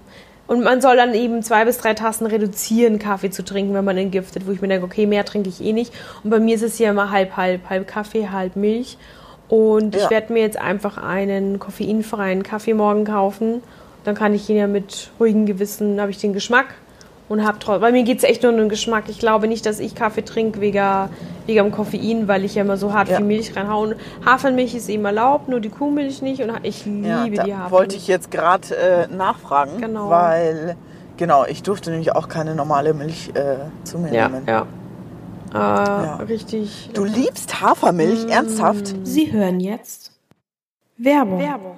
und 0.51 0.65
man 0.65 0.81
soll 0.81 0.97
dann 0.97 1.15
eben 1.15 1.45
zwei 1.45 1.65
bis 1.65 1.79
drei 1.79 1.95
Tassen 1.95 2.27
reduzieren, 2.27 2.99
Kaffee 2.99 3.31
zu 3.31 3.45
trinken, 3.45 3.73
wenn 3.73 3.85
man 3.85 3.97
entgiftet, 3.97 4.49
wo 4.49 4.51
ich 4.51 4.61
mir 4.61 4.67
denke, 4.67 4.85
okay, 4.85 5.07
mehr 5.07 5.25
trinke 5.25 5.49
ich 5.49 5.61
eh 5.61 5.73
nicht. 5.73 5.93
Und 6.25 6.31
bei 6.31 6.41
mir 6.41 6.57
ist 6.57 6.65
es 6.65 6.77
ja 6.81 6.91
immer 6.91 7.13
halb, 7.13 7.37
halb, 7.37 7.71
halb 7.71 7.87
Kaffee, 7.87 8.31
halb 8.31 8.57
Milch. 8.57 8.99
Und 9.47 9.95
ja. 9.95 10.03
ich 10.03 10.11
werde 10.11 10.33
mir 10.33 10.41
jetzt 10.41 10.61
einfach 10.61 10.99
einen 10.99 11.61
koffeinfreien 11.61 12.43
Kaffee 12.43 12.75
morgen 12.75 13.05
kaufen. 13.05 13.63
Dann 14.03 14.17
kann 14.17 14.35
ich 14.35 14.51
ihn 14.51 14.57
ja 14.57 14.67
mit 14.67 15.13
ruhigem 15.21 15.47
Gewissen, 15.47 16.01
habe 16.01 16.11
ich 16.11 16.19
den 16.19 16.33
Geschmack 16.33 16.75
und 17.31 17.47
habe 17.47 17.61
trotzdem, 17.61 17.81
bei 17.81 17.93
mir 17.93 18.03
geht 18.03 18.19
es 18.19 18.25
echt 18.25 18.43
nur 18.43 18.51
um 18.51 18.59
den 18.59 18.69
Geschmack. 18.69 19.05
Ich 19.07 19.21
glaube 19.21 19.47
nicht, 19.47 19.65
dass 19.65 19.79
ich 19.79 19.95
Kaffee 19.95 20.25
trinke 20.25 20.61
wegen, 20.61 21.09
wegen 21.47 21.65
dem 21.65 21.71
Koffein, 21.71 22.27
weil 22.27 22.45
ich 22.45 22.57
ja 22.57 22.63
immer 22.63 22.77
so 22.77 22.93
hart 22.93 23.09
ja. 23.09 23.19
viel 23.19 23.25
Milch 23.25 23.55
reinhaue. 23.55 23.95
Hafermilch 24.27 24.75
ist 24.75 24.89
eben 24.89 25.05
erlaubt, 25.05 25.49
nur 25.49 25.61
die 25.61 25.69
Kuhmilch 25.69 26.23
nicht 26.23 26.43
und 26.43 26.53
ich 26.65 26.85
liebe 26.87 27.07
ja, 27.07 27.25
die 27.27 27.41
Hafermilch. 27.41 27.71
wollte 27.71 27.97
ich 27.97 28.09
jetzt 28.09 28.33
gerade 28.33 28.77
äh, 28.77 29.07
nachfragen, 29.07 29.81
genau. 29.81 30.11
weil 30.11 30.77
genau, 31.19 31.47
ich 31.47 31.63
durfte 31.63 31.91
nämlich 31.91 32.17
auch 32.17 32.29
keine 32.29 32.57
normale 32.57 32.95
Milch 32.95 33.31
äh, 33.35 33.59
zu 33.85 34.01
mir 34.01 34.13
ja, 34.13 34.29
nehmen. 34.29 34.43
Ja. 34.49 34.67
Äh, 35.53 35.57
ja. 35.57 36.17
Richtig. 36.29 36.91
Du 36.95 37.05
liebst 37.05 37.61
Hafermilch, 37.61 38.27
mmh. 38.27 38.33
ernsthaft? 38.33 38.93
Sie 39.05 39.31
hören 39.31 39.61
jetzt 39.61 40.11
Werbung. 40.97 41.39
Werbung. 41.39 41.77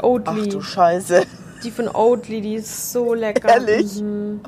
Die 0.00 0.06
Oatly. 0.06 0.42
Ach 0.42 0.46
du 0.46 0.60
Scheiße. 0.60 1.22
Die 1.62 1.70
von 1.70 1.88
Oatly, 1.88 2.40
die 2.40 2.54
ist 2.54 2.92
so 2.92 3.14
lecker. 3.14 3.48
Ehrlich? 3.48 4.00
Mhm. 4.00 4.40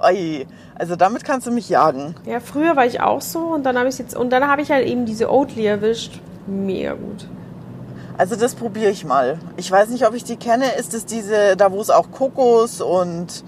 Oi. 0.00 0.46
Also 0.74 0.96
damit 0.96 1.24
kannst 1.24 1.46
du 1.46 1.50
mich 1.50 1.68
jagen. 1.68 2.14
Ja, 2.26 2.40
früher 2.40 2.76
war 2.76 2.86
ich 2.86 3.00
auch 3.00 3.20
so 3.20 3.40
und 3.40 3.64
dann 3.64 3.78
habe 3.78 3.88
ich 3.88 3.98
jetzt 3.98 4.16
und 4.16 4.30
dann 4.30 4.46
habe 4.46 4.62
ich 4.62 4.70
halt 4.70 4.86
eben 4.86 5.06
diese 5.06 5.30
Oatly 5.30 5.66
erwischt. 5.66 6.20
Mega 6.46 6.94
gut. 6.94 7.28
Also 8.18 8.36
das 8.36 8.54
probiere 8.54 8.90
ich 8.90 9.04
mal. 9.04 9.38
Ich 9.56 9.70
weiß 9.70 9.88
nicht, 9.88 10.06
ob 10.06 10.14
ich 10.14 10.24
die 10.24 10.36
kenne. 10.36 10.66
Ist 10.78 10.94
es 10.94 11.06
diese, 11.06 11.56
da 11.56 11.72
wo 11.72 11.80
es 11.80 11.90
auch 11.90 12.10
Kokos 12.10 12.80
und 12.80 13.44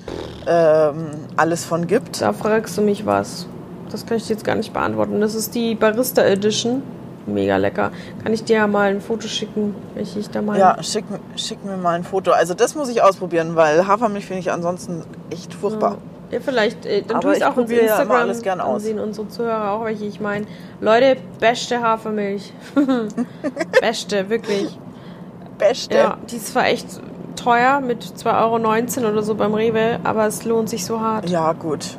ähm, 0.46 1.06
alles 1.37 1.64
von 1.64 1.87
gibt? 1.87 2.23
Da 2.23 2.32
fragst 2.32 2.76
du 2.78 2.82
mich 2.82 3.04
was. 3.04 3.46
Das 3.90 4.06
kann 4.06 4.16
ich 4.16 4.26
dir 4.26 4.32
jetzt 4.34 4.44
gar 4.44 4.56
nicht 4.56 4.73
beantworten. 4.73 5.20
Das 5.20 5.34
ist 5.34 5.54
die 5.54 5.75
Barista 5.75 6.23
Edition. 6.23 6.82
Mega 7.26 7.57
lecker. 7.57 7.90
Kann 8.23 8.33
ich 8.33 8.45
dir 8.45 8.57
ja 8.57 8.66
mal 8.66 8.90
ein 8.90 9.00
Foto 9.00 9.28
schicken, 9.28 9.75
welche 9.95 10.19
ich 10.19 10.31
da 10.31 10.43
mal. 10.43 10.59
Ja, 10.59 10.83
schick, 10.83 11.04
schick 11.37 11.64
mir 11.64 11.76
mal 11.76 11.95
ein 11.95 12.04
Foto. 12.04 12.33
Also 12.33 12.54
das 12.54 12.75
muss 12.75 12.88
ich 12.88 13.02
ausprobieren, 13.02 13.57
weil 13.57 13.87
Hafermilch 13.87 14.26
finde 14.26 14.40
ich 14.40 14.52
ansonsten 14.52 15.02
echt 15.31 15.54
furchtbar. 15.54 15.99
Ja, 16.31 16.40
vielleicht, 16.40 16.87
äh, 16.87 17.02
dann 17.02 17.19
Aber 17.19 17.28
tu 17.28 17.31
es 17.31 17.38
ich 17.38 17.45
auch 17.45 17.49
ins 17.49 17.57
probiere 17.57 17.87
ja 17.87 17.97
Instagram 17.97 18.23
alles 18.23 18.43
gern 18.43 18.61
aus. 18.61 18.76
ansehen, 18.76 18.99
unsere 18.99 19.28
Zuhörer 19.28 19.73
auch, 19.73 19.85
welche 19.85 20.04
ich 20.04 20.21
meine. 20.21 20.47
Leute, 20.81 21.16
beste 21.38 21.81
Hafermilch. 21.81 22.52
beste, 23.81 24.28
wirklich. 24.31 24.78
Beste. 25.59 25.97
Ja, 25.97 26.19
die 26.31 26.37
ist 26.37 26.49
zwar 26.49 26.66
echt 26.66 26.87
teuer 27.37 27.81
mit 27.81 28.02
2,19 28.02 29.02
Euro 29.02 29.12
oder 29.12 29.23
so 29.23 29.35
beim 29.35 29.54
Rewe, 29.54 30.00
aber 30.02 30.26
es 30.26 30.45
lohnt 30.45 30.69
sich 30.69 30.85
so 30.85 31.00
hart. 31.00 31.28
Ja, 31.28 31.52
gut. 31.52 31.99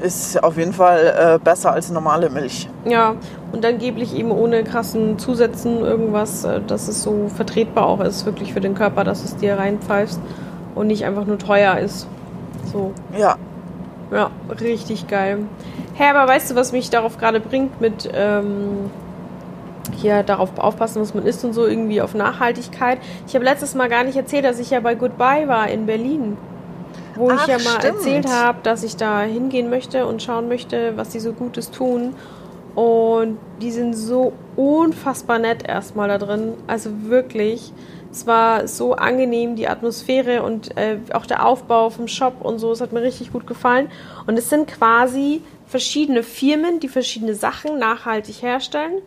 Ist 0.00 0.42
auf 0.42 0.56
jeden 0.56 0.72
Fall 0.72 1.36
äh, 1.36 1.38
besser 1.44 1.72
als 1.72 1.90
normale 1.90 2.28
Milch. 2.28 2.68
Ja, 2.84 3.14
und 3.52 3.64
angeblich 3.64 4.16
eben 4.16 4.32
ohne 4.32 4.64
krassen 4.64 5.18
Zusätzen 5.18 5.80
irgendwas, 5.80 6.44
äh, 6.44 6.60
dass 6.66 6.88
es 6.88 7.02
so 7.02 7.28
vertretbar 7.34 7.86
auch 7.86 8.00
ist, 8.00 8.26
wirklich 8.26 8.52
für 8.52 8.60
den 8.60 8.74
Körper, 8.74 9.04
dass 9.04 9.22
es 9.22 9.36
dir 9.36 9.58
reinpfeifst 9.58 10.20
und 10.74 10.86
nicht 10.88 11.04
einfach 11.04 11.24
nur 11.24 11.38
teuer 11.38 11.78
ist. 11.78 12.08
So, 12.72 12.92
Ja. 13.16 13.36
ja, 14.10 14.30
richtig 14.60 15.06
geil. 15.06 15.40
Hey, 15.94 16.10
aber 16.14 16.28
weißt 16.32 16.50
du, 16.50 16.54
was 16.56 16.72
mich 16.72 16.90
darauf 16.90 17.18
gerade 17.18 17.38
bringt 17.38 17.80
mit 17.80 18.10
ähm, 18.12 18.90
hier 19.92 20.22
darauf 20.22 20.58
aufpassen, 20.58 21.02
was 21.02 21.12
man 21.14 21.26
isst 21.26 21.44
und 21.44 21.52
so 21.52 21.66
irgendwie 21.66 22.00
auf 22.00 22.14
Nachhaltigkeit? 22.14 22.98
Ich 23.28 23.34
habe 23.34 23.44
letztes 23.44 23.74
Mal 23.74 23.88
gar 23.88 24.02
nicht 24.02 24.16
erzählt, 24.16 24.44
dass 24.44 24.58
ich 24.58 24.70
ja 24.70 24.80
bei 24.80 24.94
Goodbye 24.94 25.46
war 25.46 25.68
in 25.68 25.86
Berlin. 25.86 26.36
Wo 27.22 27.30
Ach, 27.30 27.42
ich 27.42 27.46
ja 27.46 27.58
mal 27.58 27.78
stimmt. 27.78 27.98
erzählt 27.98 28.26
habe, 28.26 28.58
dass 28.64 28.82
ich 28.82 28.96
da 28.96 29.22
hingehen 29.22 29.70
möchte 29.70 30.06
und 30.06 30.20
schauen 30.22 30.48
möchte, 30.48 30.96
was 30.96 31.10
die 31.10 31.20
so 31.20 31.32
Gutes 31.32 31.70
tun. 31.70 32.16
Und 32.74 33.38
die 33.60 33.70
sind 33.70 33.94
so 33.94 34.32
unfassbar 34.56 35.38
nett 35.38 35.68
erstmal 35.68 36.08
da 36.08 36.18
drin. 36.18 36.54
Also 36.66 36.90
wirklich. 37.04 37.72
Es 38.10 38.26
war 38.26 38.66
so 38.66 38.94
angenehm, 38.94 39.54
die 39.54 39.68
Atmosphäre 39.68 40.42
und 40.42 40.76
äh, 40.76 40.98
auch 41.12 41.24
der 41.24 41.46
Aufbau 41.46 41.90
vom 41.90 42.08
Shop 42.08 42.34
und 42.40 42.58
so. 42.58 42.72
Es 42.72 42.80
hat 42.80 42.92
mir 42.92 43.02
richtig 43.02 43.32
gut 43.32 43.46
gefallen. 43.46 43.88
Und 44.26 44.36
es 44.36 44.50
sind 44.50 44.66
quasi 44.66 45.42
verschiedene 45.66 46.24
Firmen, 46.24 46.80
die 46.80 46.88
verschiedene 46.88 47.36
Sachen 47.36 47.78
nachhaltig 47.78 48.42
herstellen. 48.42 49.00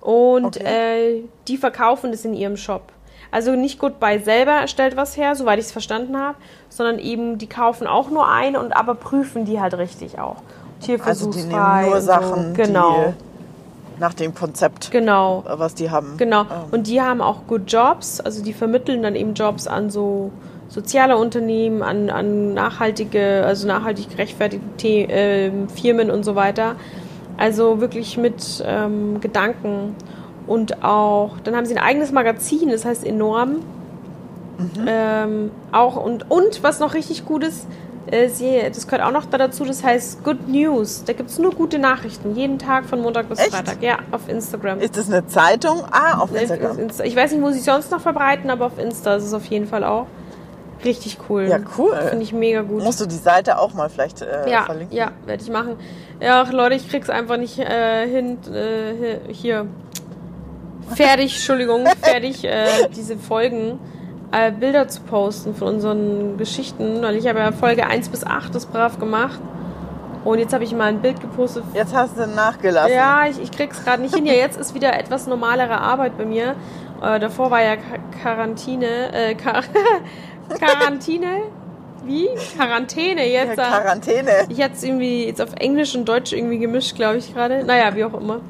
Und 0.00 0.56
äh, 0.56 1.22
die 1.48 1.58
verkaufen 1.58 2.12
das 2.12 2.24
in 2.24 2.32
ihrem 2.32 2.56
Shop. 2.56 2.92
Also 3.30 3.52
nicht 3.52 3.78
Goodbye 3.78 4.20
selber 4.20 4.66
stellt 4.68 4.96
was 4.96 5.16
her, 5.16 5.34
soweit 5.34 5.58
ich 5.58 5.66
es 5.66 5.72
verstanden 5.72 6.16
habe, 6.16 6.36
sondern 6.68 6.98
eben 6.98 7.38
die 7.38 7.46
kaufen 7.46 7.86
auch 7.86 8.10
nur 8.10 8.28
ein 8.28 8.56
und 8.56 8.72
aber 8.72 8.94
prüfen 8.94 9.44
die 9.44 9.60
halt 9.60 9.74
richtig 9.76 10.18
auch. 10.18 10.36
Also 10.36 10.80
die 10.80 10.86
Tierversuchsfrei. 10.86 11.80
nehmen 11.80 11.90
nur 11.90 12.00
Sachen, 12.00 12.54
so. 12.54 12.62
genau, 12.62 13.14
die 13.18 14.00
nach 14.00 14.14
dem 14.14 14.34
Konzept, 14.34 14.90
genau. 14.90 15.44
äh, 15.46 15.58
was 15.58 15.74
die 15.74 15.90
haben. 15.90 16.16
Genau. 16.16 16.42
Ähm, 16.42 16.46
Und 16.70 16.86
die 16.86 17.00
haben 17.00 17.20
auch 17.20 17.46
Good 17.46 17.70
Jobs, 17.70 18.20
also 18.20 18.42
die 18.42 18.52
vermitteln 18.52 19.02
dann 19.02 19.16
eben 19.16 19.34
Jobs 19.34 19.66
an 19.66 19.90
so 19.90 20.30
soziale 20.68 21.16
Unternehmen, 21.16 21.82
an, 21.82 22.10
an 22.10 22.54
nachhaltige, 22.54 23.42
also 23.44 23.66
nachhaltig 23.66 24.10
gerechtfertigte 24.10 24.62
The 24.80 25.06
ähm, 25.08 25.68
Firmen 25.68 26.10
und 26.10 26.24
so 26.24 26.34
weiter. 26.34 26.76
Also 27.36 27.80
wirklich 27.80 28.18
mit 28.18 28.62
ähm, 28.66 29.20
Gedanken. 29.20 29.94
Und 30.48 30.82
auch, 30.82 31.38
dann 31.44 31.54
haben 31.54 31.66
sie 31.66 31.76
ein 31.76 31.82
eigenes 31.82 32.10
Magazin, 32.10 32.70
das 32.70 32.84
heißt 32.84 33.06
Enorm. 33.06 33.60
Ähm, 34.88 35.52
auch 35.70 35.94
und, 35.94 36.28
und 36.32 36.64
was 36.64 36.80
noch 36.80 36.94
richtig 36.94 37.24
gut 37.24 37.44
ist, 37.44 37.68
äh, 38.10 38.28
sie, 38.28 38.60
das 38.66 38.86
gehört 38.88 39.02
auch 39.02 39.12
noch 39.12 39.26
da 39.26 39.38
dazu, 39.38 39.64
das 39.64 39.84
heißt 39.84 40.24
Good 40.24 40.48
News. 40.48 41.04
Da 41.04 41.12
gibt 41.12 41.30
es 41.30 41.38
nur 41.38 41.52
gute 41.52 41.78
Nachrichten, 41.78 42.34
jeden 42.34 42.58
Tag 42.58 42.86
von 42.86 43.00
Montag 43.00 43.28
bis 43.28 43.38
Echt? 43.38 43.50
Freitag. 43.50 43.82
Ja, 43.82 43.98
auf 44.10 44.28
Instagram. 44.28 44.80
ist 44.80 44.96
das 44.96 45.10
eine 45.10 45.26
Zeitung? 45.26 45.84
Ah, 45.90 46.18
auf 46.18 46.34
Instagram. 46.34 46.78
Insta. 46.78 47.04
Ich 47.04 47.14
weiß 47.14 47.32
nicht, 47.32 47.42
wo 47.42 47.50
sie 47.50 47.60
sonst 47.60 47.90
noch 47.90 48.00
verbreiten, 48.00 48.50
aber 48.50 48.66
auf 48.66 48.78
Insta 48.78 49.14
ist 49.16 49.24
es 49.24 49.34
auf 49.34 49.44
jeden 49.46 49.66
Fall 49.66 49.84
auch 49.84 50.06
richtig 50.84 51.18
cool. 51.28 51.44
Ja, 51.44 51.58
cool. 51.76 51.94
Finde 52.08 52.24
ich 52.24 52.32
mega 52.32 52.62
gut. 52.62 52.82
Musst 52.82 53.00
du 53.00 53.06
die 53.06 53.14
Seite 53.14 53.58
auch 53.58 53.74
mal 53.74 53.88
vielleicht 53.88 54.22
äh, 54.22 54.50
ja, 54.50 54.64
verlinken? 54.64 54.96
ja, 54.96 55.12
werde 55.26 55.42
ich 55.42 55.50
machen. 55.50 55.76
Ja, 56.20 56.42
ach, 56.42 56.52
Leute, 56.52 56.74
ich 56.74 56.88
krieg's 56.88 57.10
einfach 57.10 57.36
nicht 57.36 57.58
äh, 57.58 58.08
hin. 58.08 58.38
Äh, 58.52 59.32
hier. 59.32 59.66
Fertig, 60.94 61.34
Entschuldigung, 61.34 61.86
fertig, 62.02 62.44
äh, 62.44 62.66
diese 62.94 63.16
Folgen. 63.16 63.78
Äh, 64.30 64.52
Bilder 64.52 64.88
zu 64.88 65.00
posten 65.02 65.54
von 65.54 65.68
unseren 65.76 66.36
Geschichten, 66.36 67.00
weil 67.00 67.16
ich 67.16 67.26
habe 67.26 67.38
ja 67.38 67.50
Folge 67.50 67.86
1 67.86 68.10
bis 68.10 68.24
8 68.24 68.54
das 68.54 68.66
brav 68.66 68.98
gemacht. 68.98 69.40
Und 70.24 70.38
jetzt 70.38 70.52
habe 70.52 70.64
ich 70.64 70.74
mal 70.74 70.84
ein 70.88 71.00
Bild 71.00 71.20
gepostet 71.20 71.64
Jetzt 71.72 71.94
hast 71.94 72.18
du 72.18 72.26
nachgelassen. 72.26 72.92
ja, 72.92 73.26
ich, 73.30 73.40
ich 73.40 73.50
krieg's 73.50 73.82
gerade 73.82 74.02
nicht 74.02 74.14
hin. 74.14 74.26
Ja, 74.26 74.34
jetzt 74.34 74.58
ist 74.60 74.74
wieder 74.74 74.98
etwas 74.98 75.26
normalere 75.26 75.80
Arbeit 75.80 76.18
bei 76.18 76.26
mir. 76.26 76.56
Äh, 77.00 77.18
davor 77.20 77.50
war 77.50 77.62
ja 77.62 77.76
Quarantäne. 78.20 79.12
Äh, 79.14 79.34
Quar 79.34 79.62
Quarantäne? 80.60 81.42
Wie? 82.04 82.28
Quarantäne 82.56 83.26
Ja, 83.26 83.44
jetzt. 83.44 83.58
äh, 83.58 83.62
Quarantäne. 83.62 84.30
ich 84.48 84.60
hatte 84.62 84.74
es 84.74 84.82
irgendwie 84.82 85.26
jetzt 85.26 85.40
auf 85.40 85.54
Englisch 85.58 85.94
und 85.94 86.06
Deutsch 86.08 86.32
irgendwie 86.32 86.58
gemischt, 86.58 86.96
glaube 86.96 87.16
ich 87.18 87.32
gerade. 87.32 87.64
Naja, 87.64 87.94
wie 87.94 88.04
auch 88.04 88.14
immer. 88.14 88.40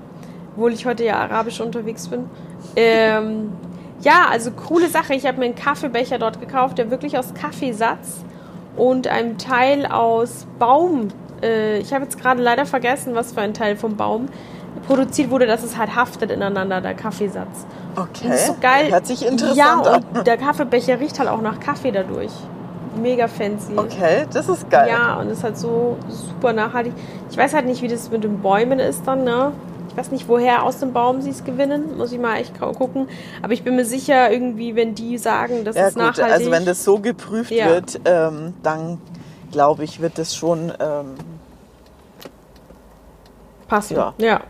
Obwohl 0.59 0.73
ich 0.73 0.87
heute 0.87 1.05
ja 1.05 1.21
arabisch 1.21 1.61
unterwegs 1.61 2.09
bin. 2.09 2.29
Ähm, 2.75 3.53
ja, 4.01 4.27
also 4.29 4.51
coole 4.51 4.89
Sache. 4.89 5.15
Ich 5.15 5.25
habe 5.25 5.39
mir 5.39 5.45
einen 5.45 5.55
Kaffeebecher 5.55 6.19
dort 6.19 6.41
gekauft, 6.41 6.79
der 6.79 6.91
wirklich 6.91 7.17
aus 7.17 7.33
Kaffeesatz 7.33 8.25
und 8.77 9.07
einem 9.07 9.39
Teil 9.39 9.87
aus 9.87 10.49
Baum. 10.59 11.11
Äh, 11.45 11.79
ich 11.79 11.93
habe 11.93 12.03
jetzt 12.03 12.21
gerade 12.21 12.43
leider 12.43 12.67
vergessen, 12.67 13.15
was 13.15 13.35
für 13.35 13.41
ein 13.41 13.55
Teil 13.55 13.77
vom 13.77 13.97
Baum 13.97 14.31
produziert 14.89 15.31
wurde, 15.31 15.47
dass 15.47 15.63
es 15.63 15.79
halt 15.79 15.95
haftet 15.95 16.33
ineinander, 16.33 16.81
der 16.81 16.95
Kaffeesatz. 16.95 17.65
Okay. 17.95 18.27
Das 18.29 18.41
ist 18.41 18.47
so 18.49 18.57
geil. 18.61 18.91
Hört 18.91 19.07
sich 19.07 19.25
interessant 19.25 19.57
ja, 19.57 19.81
an. 19.81 20.05
und 20.13 20.27
der 20.27 20.39
Kaffeebecher 20.39 20.99
riecht 20.99 21.21
halt 21.21 21.29
auch 21.29 21.41
nach 21.41 21.61
Kaffee 21.61 21.93
dadurch. 21.93 22.33
Mega 23.01 23.29
fancy. 23.29 23.75
Okay, 23.77 24.27
das 24.33 24.49
ist 24.49 24.69
geil. 24.69 24.89
Ja, 24.89 25.21
und 25.21 25.31
ist 25.31 25.45
halt 25.45 25.57
so 25.57 25.97
super 26.09 26.53
nachhaltig. 26.53 26.95
Ich 27.31 27.37
weiß 27.37 27.55
halt 27.55 27.67
nicht, 27.67 27.81
wie 27.81 27.87
das 27.87 28.11
mit 28.11 28.25
den 28.25 28.41
Bäumen 28.41 28.81
ist 28.81 29.07
dann, 29.07 29.23
ne? 29.23 29.53
Ich 29.89 29.97
weiß 29.97 30.11
nicht, 30.13 30.29
woher 30.29 30.63
aus 30.63 30.79
dem 30.79 30.93
Baum 30.93 31.21
sie 31.23 31.31
es 31.31 31.45
gewinnen. 31.45 31.97
Muss 31.97 32.13
ich 32.13 32.19
mal 32.19 32.37
echt 32.37 32.59
gu- 32.61 32.73
gucken. 32.73 33.09
Aber 33.43 33.53
ich 33.53 33.63
bin 33.65 33.75
mir 33.77 33.85
sicher, 33.85 34.31
irgendwie, 34.31 34.77
wenn 34.77 34.95
die 34.95 35.19
sagen, 35.19 35.65
das 35.65 35.75
Ja 35.77 35.89
ist 35.89 35.95
gut, 35.95 36.03
nachhaltig. 36.03 36.33
also 36.33 36.51
wenn 36.51 36.65
das 36.65 36.85
so 36.85 36.99
geprüft 36.99 37.51
Ja. 37.51 37.67
wird, 37.67 38.01
ähm, 38.05 38.55
dann 38.63 39.01
glaube 39.51 39.85
ich, 39.85 40.01
wird 40.01 40.19
das 40.19 40.37
schon 40.37 40.73
ähm, 40.79 41.15
passen. 43.67 43.97
Ja. 43.97 44.15
Ja, 44.19 44.41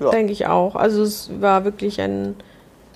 Ja. 0.00 0.10
denke 0.10 0.32
ich 0.32 0.46
auch. 0.46 0.74
Also 0.76 1.02
es 1.02 1.30
war 1.40 1.64
wirklich 1.64 2.00
ein. 2.00 2.36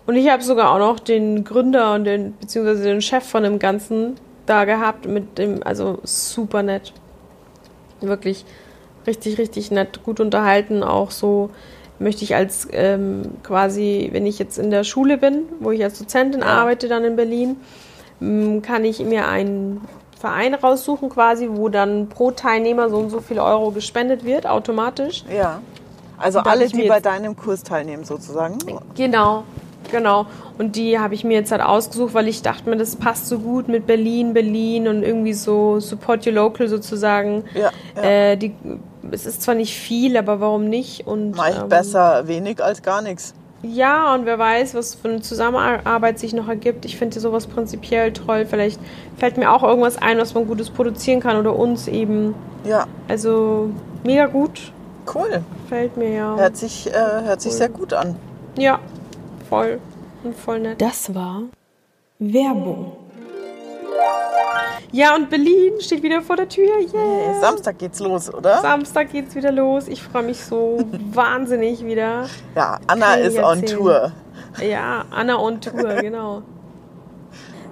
Und 0.07 0.17
ich 0.17 0.29
habe 0.31 0.43
sogar 0.43 0.73
auch 0.73 0.79
noch 0.79 0.99
den 1.00 1.45
Gründer 1.45 1.95
und 1.95 2.05
den, 2.05 2.35
beziehungsweise 2.38 2.83
den 2.85 3.02
Chef 3.02 3.25
von 3.25 3.43
dem 3.45 3.59
Ganzen 3.59 4.17
da 4.47 4.64
gehabt 4.64 5.07
mit 5.07 5.38
dem, 5.38 5.62
also 5.62 5.99
super 6.02 6.62
nett. 6.62 6.93
Wirklich 8.00 8.45
richtig, 9.06 9.38
richtig 9.38 9.71
nett, 9.71 10.02
gut 10.04 10.21
unterhalten. 10.21 10.82
Auch 10.82 11.11
so 11.11 11.50
möchte 11.99 12.25
ich 12.25 12.35
als 12.35 12.68
ähm, 12.73 13.23
quasi, 13.42 14.09
wenn 14.12 14.26
ich 14.26 14.38
jetzt 14.38 14.59
in 14.59 14.71
der 14.71 14.85
Schule 14.85 15.18
bin, 15.18 15.44
wo 15.61 15.71
ich 15.71 15.82
als 15.85 15.99
Dozentin 15.99 16.42
arbeite, 16.42 16.88
dann 16.88 17.04
in 17.04 17.16
Berlin, 17.16 17.56
m, 18.21 18.62
kann 18.62 18.85
ich 18.85 19.00
mir 19.00 19.28
einen 19.28 19.80
Verein 20.18 20.54
raussuchen, 20.54 21.09
quasi, 21.09 21.49
wo 21.50 21.68
dann 21.68 22.09
pro 22.09 22.30
Teilnehmer 22.30 22.88
so 22.90 22.97
und 22.99 23.11
so 23.11 23.21
viel 23.21 23.38
Euro 23.38 23.71
gespendet 23.73 24.25
wird, 24.25 24.47
automatisch. 24.47 25.25
ja. 25.32 25.61
Also 26.18 26.38
alle, 26.38 26.68
die 26.68 26.87
bei 26.87 27.00
deinem 27.00 27.35
Kurs 27.37 27.64
teilnehmen 27.64 28.04
sozusagen. 28.04 28.56
Genau, 28.94 29.42
genau. 29.90 30.26
Und 30.56 30.76
die 30.76 31.00
habe 31.00 31.14
ich 31.14 31.25
mir 31.25 31.35
jetzt 31.35 31.50
halt 31.50 31.62
ausgesucht, 31.62 32.14
weil 32.14 32.28
ich 32.28 32.42
dachte 32.42 32.71
mir, 32.71 32.76
das 32.76 32.94
passt 32.94 33.26
so 33.26 33.40
gut 33.40 33.66
mit 33.66 33.88
Berlin, 33.88 34.32
Berlin 34.32 34.87
und 34.87 35.02
irgendwie 35.02 35.32
so 35.32 35.80
Support 35.80 36.25
Your 36.25 36.35
Local 36.35 36.68
sozusagen. 36.68 37.42
Ja, 37.54 37.71
ja. 37.97 38.02
Äh, 38.02 38.37
die, 38.37 38.54
es 39.12 39.26
ist 39.26 39.42
zwar 39.42 39.54
nicht 39.54 39.76
viel, 39.76 40.16
aber 40.16 40.40
warum 40.40 40.64
nicht? 40.69 41.07
Und, 41.07 41.33
Mach 41.37 41.49
ich 41.49 41.59
ähm, 41.59 41.69
besser 41.69 42.26
wenig 42.28 42.62
als 42.62 42.83
gar 42.83 43.02
nichts. 43.02 43.35
Ja, 43.62 44.12
und 44.14 44.26
wer 44.26 44.38
weiß, 44.40 44.75
was 44.75 44.97
für 44.97 45.09
eine 45.09 45.21
Zusammenarbeit 45.21 46.19
sich 46.19 46.33
noch 46.33 46.49
ergibt. 46.49 46.85
Ich 46.85 46.97
finde 46.97 47.21
sowas 47.21 47.47
prinzipiell 47.47 48.12
toll. 48.12 48.45
Vielleicht 48.45 48.81
fällt 49.19 49.37
mir 49.37 49.52
auch 49.52 49.62
irgendwas 49.62 49.99
ein, 49.99 50.19
was 50.19 50.35
man 50.35 50.49
Gutes 50.49 50.69
produzieren 50.69 51.21
kann 51.21 51.37
oder 51.37 51.54
uns 51.54 51.87
eben. 51.87 52.35
Ja, 52.64 52.87
Also 53.09 53.71
mega 54.02 54.26
gut. 54.26 54.73
cool. 55.14 55.42
Fällt 55.69 55.97
mir 55.97 56.11
ja. 56.12 56.37
Hört 56.37 56.57
sich, 56.57 56.88
äh, 56.92 57.23
hört 57.25 57.40
sich 57.40 57.52
sehr 57.52 57.69
gut 57.69 57.92
an. 57.92 58.16
Ja, 58.59 58.81
voll. 59.49 59.78
Und 60.25 60.37
voll 60.37 60.59
nett. 60.61 60.81
Das 60.81 61.14
war 61.14 61.42
Werbung. 62.19 62.92
Ja, 64.92 65.16
und 65.16 65.30
Berlin 65.30 65.80
steht 65.80 66.02
wieder 66.02 66.20
vor 66.20 66.37
der 66.37 66.49
Tür. 66.49 66.68
Yeah. 66.92 67.40
Samstag 67.40 67.78
geht's 67.78 67.99
los, 67.99 68.32
oder? 68.32 68.58
Samstag 68.61 69.11
geht's 69.11 69.34
wieder 69.34 69.50
los. 69.50 69.88
Ich 69.88 70.02
freue 70.02 70.22
mich 70.22 70.38
so 70.38 70.84
wahnsinnig 71.12 71.82
wieder. 71.84 72.28
Ja, 72.54 72.78
Anna 72.87 73.14
ist 73.14 73.38
on. 73.38 73.64
Tour. 73.64 74.12
Ja, 74.61 75.06
Anna 75.11 75.38
on 75.38 75.61
Tour, 75.62 75.94
genau. 75.94 76.42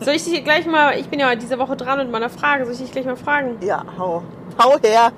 Soll 0.00 0.14
ich 0.14 0.24
dich 0.24 0.42
gleich 0.42 0.66
mal, 0.66 0.98
ich 0.98 1.08
bin 1.08 1.20
ja 1.20 1.34
diese 1.34 1.58
Woche 1.58 1.76
dran 1.76 1.98
mit 1.98 2.10
meiner 2.10 2.30
Frage, 2.30 2.64
soll 2.64 2.72
ich 2.72 2.80
dich 2.80 2.92
gleich 2.92 3.04
mal 3.04 3.16
fragen? 3.16 3.58
Ja, 3.60 3.84
hau, 3.98 4.22
hau 4.58 4.78
her. 4.82 5.12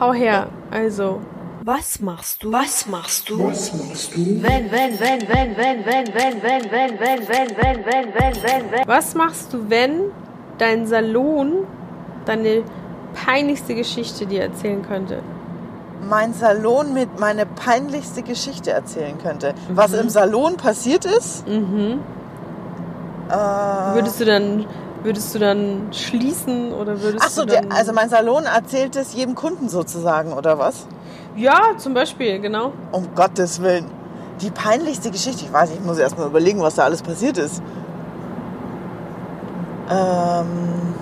Hau 0.00 0.12
her. 0.12 0.48
Also, 0.72 1.20
Was 1.64 2.00
machst 2.00 2.42
du? 2.42 2.50
Was 2.52 2.86
machst 2.88 3.30
du? 3.30 3.38
Was 3.46 3.72
machst 3.72 4.16
du? 4.16 4.42
Wenn, 4.42 4.72
wenn, 4.72 4.98
wenn, 4.98 5.28
wenn, 5.28 5.56
wenn, 5.56 5.86
wenn, 5.86 6.12
wenn, 6.12 6.42
wenn, 6.42 6.42
wenn, 6.42 6.72
wenn, 6.72 6.98
wenn, 6.98 7.28
wenn, 7.28 7.86
wenn, 7.86 8.14
wenn, 8.14 8.42
wenn, 8.42 8.72
wenn. 8.72 8.88
Was 8.88 9.14
machst 9.14 9.52
du, 9.52 9.70
wenn 9.70 10.10
dein 10.62 10.86
Salon 10.86 11.64
deine 12.24 12.62
peinlichste 13.14 13.74
Geschichte 13.74 14.26
dir 14.26 14.42
erzählen 14.42 14.82
könnte? 14.82 15.18
Mein 16.08 16.32
Salon 16.34 16.94
mit 16.94 17.18
meine 17.18 17.46
peinlichste 17.46 18.22
Geschichte 18.22 18.70
erzählen 18.70 19.18
könnte. 19.18 19.54
Was 19.70 19.92
im 19.92 20.08
Salon 20.08 20.56
passiert 20.56 21.04
ist? 21.04 21.46
Mhm. 21.48 22.00
Äh, 23.28 23.94
Würdest 23.94 24.20
du 24.20 24.24
dann, 24.24 24.66
würdest 25.02 25.34
du 25.34 25.38
dann 25.38 25.88
schließen 25.92 26.72
oder 26.72 27.00
würdest 27.02 27.24
Ach 27.26 27.30
so, 27.30 27.44
du 27.44 27.54
dann... 27.54 27.68
der, 27.68 27.76
also 27.76 27.92
mein 27.92 28.08
Salon 28.08 28.44
erzählt 28.44 28.94
es 28.96 29.14
jedem 29.14 29.34
Kunden 29.34 29.68
sozusagen, 29.68 30.32
oder 30.32 30.58
was? 30.58 30.86
ja, 31.36 31.60
zum 31.78 31.94
Beispiel, 31.94 32.40
genau. 32.40 32.72
Um 32.92 33.14
Gottes 33.14 33.62
Willen. 33.62 33.86
Die 34.42 34.50
peinlichste 34.50 35.10
Geschichte. 35.10 35.44
Ich 35.44 35.52
weiß, 35.52 35.70
nicht, 35.70 35.80
ich 35.80 35.86
muss 35.86 35.98
erst 35.98 36.18
mal 36.18 36.26
überlegen, 36.26 36.60
was 36.60 36.74
da 36.74 36.84
alles 36.84 37.02
passiert 37.02 37.38
ist. 37.38 37.62
Ähm, 39.90 40.94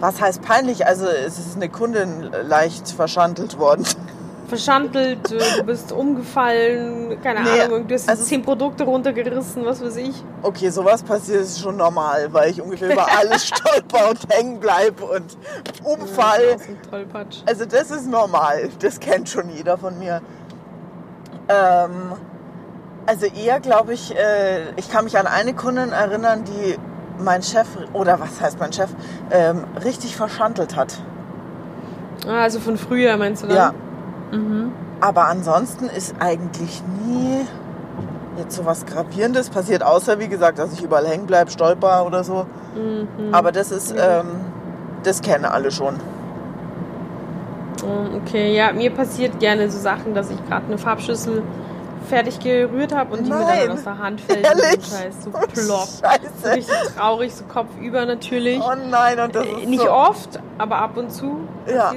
was 0.00 0.20
heißt 0.20 0.42
peinlich? 0.42 0.86
Also 0.86 1.06
es 1.06 1.38
ist 1.38 1.56
eine 1.56 1.68
Kundin 1.68 2.30
leicht 2.46 2.88
verschandelt 2.90 3.58
worden. 3.58 3.84
Verschandelt, 4.48 5.28
du 5.28 5.64
bist 5.64 5.90
umgefallen, 5.90 7.20
keine 7.20 7.42
Nee, 7.42 7.62
Ahnung, 7.62 7.88
du 7.88 7.94
hast 7.94 8.08
also- 8.08 8.22
zehn 8.22 8.42
Produkte 8.42 8.84
runtergerissen, 8.84 9.64
was 9.64 9.82
weiß 9.84 9.96
ich. 9.96 10.22
Okay, 10.42 10.70
sowas 10.70 11.02
passiert 11.02 11.40
ist 11.40 11.60
schon 11.60 11.76
normal, 11.76 12.28
weil 12.32 12.50
ich 12.52 12.62
ungefähr 12.62 12.92
über 12.92 13.06
alles 13.18 13.48
stolper 13.48 14.10
und 14.10 14.20
hängen 14.32 14.60
bleib 14.60 15.02
und 15.02 15.36
umfall. 15.82 16.54
Aus 16.54 16.62
dem 16.62 16.80
Tollpatsch. 16.88 17.38
Also 17.44 17.64
das 17.64 17.90
ist 17.90 18.06
normal, 18.08 18.68
das 18.78 19.00
kennt 19.00 19.28
schon 19.28 19.50
jeder 19.50 19.76
von 19.78 19.98
mir. 19.98 20.20
Ähm, 21.48 22.12
also 23.06 23.26
eher 23.26 23.60
glaube 23.60 23.94
ich, 23.94 24.14
äh, 24.14 24.70
ich 24.76 24.90
kann 24.90 25.04
mich 25.04 25.18
an 25.18 25.26
eine 25.26 25.54
Kundin 25.54 25.92
erinnern, 25.92 26.44
die 26.44 26.76
mein 27.22 27.42
Chef, 27.42 27.66
oder 27.92 28.20
was 28.20 28.40
heißt 28.40 28.58
mein 28.58 28.72
Chef, 28.72 28.90
ähm, 29.30 29.64
richtig 29.82 30.16
verschandelt 30.16 30.76
hat. 30.76 30.98
Ah, 32.28 32.42
also 32.42 32.60
von 32.60 32.76
früher 32.76 33.16
meinst 33.16 33.42
du 33.42 33.46
dann? 33.48 33.56
Ja. 33.56 33.72
Mhm. 34.32 34.72
Aber 35.00 35.26
ansonsten 35.26 35.86
ist 35.86 36.14
eigentlich 36.18 36.82
nie 37.06 37.46
jetzt 38.38 38.56
so 38.56 38.66
was 38.66 38.84
Gravierendes 38.84 39.50
passiert, 39.50 39.82
außer 39.82 40.18
wie 40.18 40.28
gesagt, 40.28 40.58
dass 40.58 40.72
ich 40.72 40.82
überall 40.82 41.06
hängen 41.06 41.26
bleibe, 41.26 41.50
stolper 41.50 42.04
oder 42.06 42.24
so. 42.24 42.46
Mhm. 42.74 43.32
Aber 43.32 43.52
das 43.52 43.70
ist, 43.70 43.94
ähm, 43.96 44.26
das 45.04 45.22
kennen 45.22 45.44
alle 45.44 45.70
schon. 45.70 45.94
Mm, 47.82 48.16
Okay, 48.16 48.54
ja, 48.54 48.72
mir 48.72 48.90
passiert 48.90 49.38
gerne 49.38 49.70
so 49.70 49.78
Sachen, 49.78 50.14
dass 50.14 50.30
ich 50.30 50.44
gerade 50.46 50.66
eine 50.66 50.78
Farbschüssel 50.78 51.42
fertig 52.08 52.38
gerührt 52.40 52.94
habe 52.94 53.16
und 53.16 53.24
die 53.26 53.30
mir 53.30 53.38
Nein. 53.40 53.66
dann 53.68 53.76
aus 53.78 53.84
der 53.84 53.98
Hand 53.98 54.20
fällt. 54.20 54.44
Ehrlich? 54.46 54.84
So 54.86 54.96
Scheiß, 54.96 55.14
so 55.24 55.30
plopp. 55.30 55.50
So 55.54 56.02
Scheiße. 56.06 56.56
richtig 56.56 56.76
traurig, 56.96 57.34
so 57.34 57.44
kopfüber 57.44 58.06
natürlich. 58.06 58.60
Oh 58.60 58.74
nein, 58.88 59.18
und 59.18 59.34
das 59.34 59.44
Äh, 59.46 59.50
ist 59.62 59.68
Nicht 59.68 59.82
so, 59.82 59.90
oft, 59.90 60.38
aber 60.58 60.76
ab 60.78 60.96
und 60.96 61.10
zu 61.10 61.40
Ja. 61.66 61.92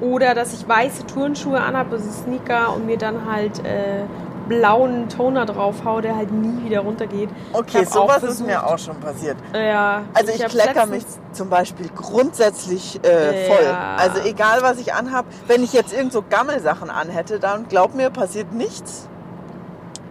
Oder 0.00 0.34
dass 0.34 0.52
ich 0.52 0.68
weiße 0.68 1.06
Turnschuhe 1.06 1.60
anhabe, 1.60 1.92
also 1.96 2.10
Sneaker 2.10 2.74
und 2.74 2.86
mir 2.86 2.98
dann 2.98 3.30
halt 3.30 3.64
äh, 3.64 4.02
blauen 4.48 5.08
Toner 5.08 5.46
drauf 5.46 5.76
hau, 5.84 6.00
der 6.00 6.16
halt 6.16 6.32
nie 6.32 6.64
wieder 6.64 6.80
runtergeht. 6.80 7.30
Ich 7.52 7.58
Okay, 7.58 7.84
sowas 7.84 8.16
ist 8.18 8.24
versucht- 8.24 8.46
mir 8.46 8.66
auch 8.66 8.78
schon 8.78 8.96
passiert. 9.00 9.36
Ja, 9.54 10.02
Also 10.14 10.32
ich, 10.32 10.42
hab 10.42 10.50
klecker 10.50 10.86
mich 10.86 11.04
zum 11.32 11.48
Beispiel 11.48 11.88
grundsätzlich 11.94 13.00
äh, 13.04 13.48
voll. 13.48 13.64
Ja. 13.64 13.96
Also 13.98 14.20
egal 14.26 14.62
was 14.62 14.78
ich 14.78 14.94
anhab, 14.94 15.24
wenn 15.46 15.62
ich 15.62 15.72
jetzt 15.72 15.92
irgend 15.92 16.12
so 16.12 16.22
Gammelsachen 16.28 16.90
anhätte, 16.90 17.38
dann 17.38 17.68
glaub 17.68 17.94
mir, 17.94 18.10
passiert 18.10 18.52
nichts. 18.52 19.08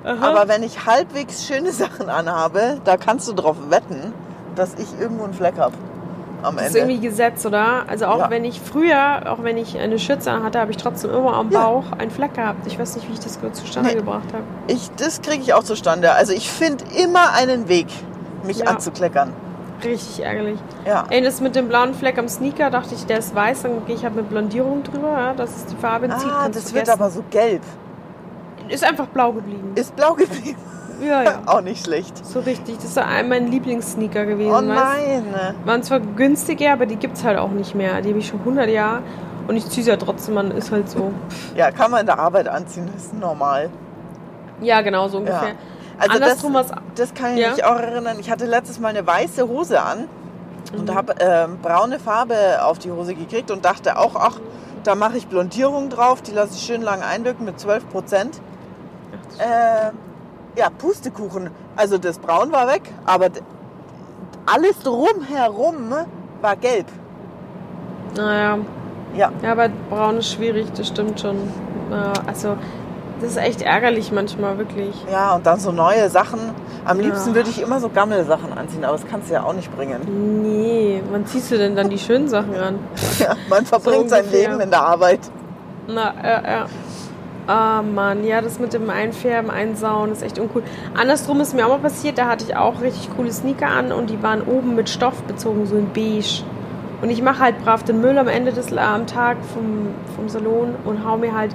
Aha. 0.03 0.29
Aber 0.29 0.47
wenn 0.47 0.63
ich 0.63 0.85
halbwegs 0.85 1.45
schöne 1.45 1.71
Sachen 1.73 2.09
anhabe, 2.09 2.79
da 2.85 2.97
kannst 2.97 3.27
du 3.27 3.33
drauf 3.33 3.57
wetten, 3.69 4.13
dass 4.55 4.73
ich 4.75 4.99
irgendwo 4.99 5.25
einen 5.25 5.33
Fleck 5.33 5.57
hab 5.59 5.73
am 6.43 6.55
Das 6.57 6.67
ist 6.67 6.75
Ende. 6.75 6.91
irgendwie 6.93 7.07
Gesetz, 7.07 7.45
oder? 7.45 7.83
Also 7.87 8.05
auch 8.07 8.19
Ja. 8.19 8.29
wenn 8.29 8.43
ich 8.45 8.59
früher, 8.61 9.21
auch 9.31 9.43
wenn 9.43 9.57
ich 9.57 9.77
eine 9.77 9.99
Schürze 9.99 10.31
hatte, 10.43 10.59
habe 10.59 10.71
ich 10.71 10.77
trotzdem 10.77 11.11
immer 11.11 11.33
am 11.35 11.49
Ja. 11.51 11.63
Bauch 11.63 11.91
einen 11.97 12.11
Fleck 12.11 12.33
gehabt. 12.33 12.65
Ich 12.67 12.77
weiß 12.79 12.95
nicht, 12.95 13.07
wie 13.09 13.13
ich 13.13 13.19
das 13.19 13.39
zustande 13.53 13.89
Nee. 13.89 13.95
gebracht 13.95 14.27
habe. 14.33 14.43
Ich, 14.67 14.89
das 14.97 15.21
kriege 15.21 15.41
ich 15.43 15.53
auch 15.53 15.63
zustande. 15.63 16.11
Also 16.13 16.33
ich 16.33 16.49
finde 16.49 16.83
immer 17.01 17.33
einen 17.33 17.67
Weg, 17.69 17.87
mich 18.45 18.59
Ja. 18.59 18.65
anzukleckern. 18.67 19.31
Richtig 19.83 20.23
ärgerlich. 20.23 20.59
Ja. 20.85 21.05
Ey, 21.09 21.21
das 21.23 21.41
mit 21.41 21.55
dem 21.55 21.67
blauen 21.67 21.95
Fleck 21.95 22.19
am 22.19 22.27
Sneaker, 22.27 22.69
dachte 22.69 22.93
ich, 22.93 23.05
der 23.07 23.17
ist 23.17 23.33
weiß, 23.33 23.63
dann 23.63 23.83
gehe 23.87 23.95
ich 23.95 24.03
halt 24.03 24.15
mit 24.15 24.29
Blondierung 24.29 24.83
drüber, 24.83 25.09
ja, 25.09 25.33
dass 25.33 25.55
es 25.55 25.65
die 25.65 25.75
Farbe 25.75 26.07
zieht. 26.09 26.29
Ah, 26.29 26.47
das 26.47 26.55
wird 26.73 26.85
vergessen. 26.87 26.91
aber 26.91 27.09
so 27.09 27.23
gelb. 27.31 27.63
Ist 28.69 28.83
einfach 28.83 29.07
blau 29.07 29.31
geblieben. 29.33 29.71
Ist 29.75 29.95
blau 29.95 30.13
geblieben. 30.13 30.55
Ja, 31.01 31.23
ja. 31.23 31.41
Auch 31.45 31.61
nicht 31.61 31.83
schlecht. 31.85 32.25
So 32.25 32.39
richtig. 32.39 32.75
Das 32.77 32.85
ist 32.85 32.99
mein 33.27 33.47
Lieblingssneaker 33.51 34.25
gewesen. 34.25 34.51
Oh 34.51 34.55
weißt? 34.55 34.67
nein. 34.67 35.55
Waren 35.65 35.83
zwar 35.83 35.99
günstiger, 35.99 36.73
aber 36.73 36.85
die 36.85 36.95
gibt 36.97 37.17
es 37.17 37.23
halt 37.23 37.37
auch 37.37 37.51
nicht 37.51 37.75
mehr. 37.75 38.01
Die 38.01 38.09
habe 38.09 38.19
ich 38.19 38.27
schon 38.27 38.39
100 38.39 38.69
Jahre. 38.69 39.01
Und 39.47 39.55
ich 39.57 39.67
ziehe 39.69 39.83
sie 39.83 39.89
ja 39.89 39.97
trotzdem 39.97 40.37
an. 40.37 40.51
Ist 40.51 40.71
halt 40.71 40.89
so. 40.89 41.11
Ja, 41.55 41.71
kann 41.71 41.91
man 41.91 42.01
in 42.01 42.05
der 42.05 42.19
Arbeit 42.19 42.47
anziehen, 42.47 42.87
das 42.93 43.05
ist 43.05 43.19
normal. 43.19 43.69
Ja, 44.61 44.81
genau, 44.81 45.07
so 45.07 45.17
ungefähr. 45.17 45.49
Ja. 45.49 45.55
Also 45.97 46.13
Andersrum 46.15 46.53
das, 46.53 46.69
was. 46.71 46.77
das 46.95 47.13
kann 47.13 47.33
ich 47.35 47.41
Ja. 47.41 47.51
mich 47.51 47.63
auch 47.63 47.75
erinnern. 47.77 48.17
Ich 48.19 48.29
hatte 48.31 48.45
letztes 48.45 48.79
Mal 48.79 48.89
eine 48.89 49.05
weiße 49.05 49.47
Hose 49.47 49.81
an 49.81 50.07
und 50.75 50.87
Mhm. 50.89 50.95
habe 50.95 51.13
ähm, 51.19 51.57
braune 51.61 51.99
Farbe 51.99 52.35
auf 52.63 52.79
die 52.79 52.91
Hose 52.91 53.13
gekriegt 53.15 53.51
und 53.51 53.65
dachte 53.65 53.97
auch, 53.97 54.15
ach, 54.15 54.39
da 54.83 54.95
mache 54.95 55.17
ich 55.17 55.27
Blondierung 55.27 55.89
drauf, 55.89 56.21
die 56.21 56.31
lasse 56.31 56.53
ich 56.55 56.61
schön 56.63 56.81
lang 56.81 57.01
einwirken 57.03 57.45
mit 57.45 57.59
12 57.59 57.87
Prozent. 57.89 58.39
Äh, 59.37 59.91
ja, 60.55 60.69
Pustekuchen. 60.69 61.49
Also 61.75 61.97
das 61.97 62.19
Braun 62.19 62.51
war 62.51 62.67
weg, 62.67 62.83
aber 63.05 63.27
alles 64.45 64.79
drumherum 64.79 65.93
war 66.41 66.55
gelb. 66.55 66.87
Naja. 68.15 68.57
Ja. 69.15 69.31
Ja, 69.41 69.51
aber 69.51 69.69
braun 69.89 70.17
ist 70.17 70.31
schwierig, 70.31 70.67
das 70.75 70.87
stimmt 70.87 71.19
schon. 71.19 71.35
Also, 72.25 72.55
das 73.19 73.31
ist 73.31 73.37
echt 73.37 73.61
ärgerlich 73.61 74.11
manchmal, 74.11 74.57
wirklich. 74.57 74.95
Ja, 75.11 75.35
und 75.35 75.45
dann 75.45 75.59
so 75.59 75.71
neue 75.71 76.09
Sachen. 76.09 76.39
Am 76.85 76.97
Ja. 76.99 77.05
liebsten 77.07 77.35
würde 77.35 77.49
ich 77.49 77.61
immer 77.61 77.79
so 77.79 77.89
Gammelsachen 77.89 78.57
anziehen, 78.57 78.83
aber 78.85 78.93
das 78.97 79.05
kannst 79.05 79.29
du 79.29 79.33
ja 79.33 79.43
auch 79.43 79.53
nicht 79.53 79.75
bringen. 79.75 80.41
Nee, 80.41 81.03
wann 81.11 81.25
ziehst 81.25 81.51
du 81.51 81.57
denn 81.57 81.75
dann 81.75 81.89
die 81.89 81.99
schönen 81.99 82.27
Sachen 82.29 82.55
an? 82.55 82.79
Ja, 83.19 83.35
man 83.49 83.65
verbringt 83.65 84.09
sein 84.09 84.23
ungefähr. 84.23 84.49
Leben 84.49 84.61
in 84.61 84.71
der 84.71 84.81
Arbeit. 84.81 85.19
Na, 85.87 86.13
ja, 86.23 86.41
ja. 86.41 86.65
Ah, 87.51 87.81
Mann, 87.81 88.23
ja, 88.23 88.39
das 88.39 88.59
mit 88.59 88.71
dem 88.71 88.89
Einfärben, 88.89 89.51
Einsauen 89.51 90.13
ist 90.13 90.23
echt 90.23 90.39
uncool. 90.39 90.63
Andersrum 90.97 91.41
ist 91.41 91.53
mir 91.53 91.65
auch 91.65 91.71
mal 91.71 91.79
passiert, 91.79 92.17
da 92.17 92.27
hatte 92.29 92.45
ich 92.47 92.55
auch 92.55 92.79
richtig 92.79 93.09
coole 93.17 93.29
Sneaker 93.33 93.67
an 93.67 93.91
und 93.91 94.09
die 94.09 94.23
waren 94.23 94.41
oben 94.43 94.73
mit 94.73 94.89
Stoff 94.89 95.21
bezogen, 95.23 95.65
so 95.65 95.75
in 95.75 95.87
beige. 95.91 96.43
Und 97.01 97.09
ich 97.09 97.21
mache 97.21 97.39
halt 97.39 97.61
brav 97.65 97.83
den 97.83 97.99
Müll 97.99 98.17
am 98.17 98.29
Ende 98.29 98.53
des 98.53 98.71
am 98.77 99.05
Tag 99.05 99.35
vom, 99.53 99.87
vom 100.15 100.29
Salon 100.29 100.75
und 100.85 101.03
hau 101.05 101.17
mir 101.17 101.35
halt 101.35 101.53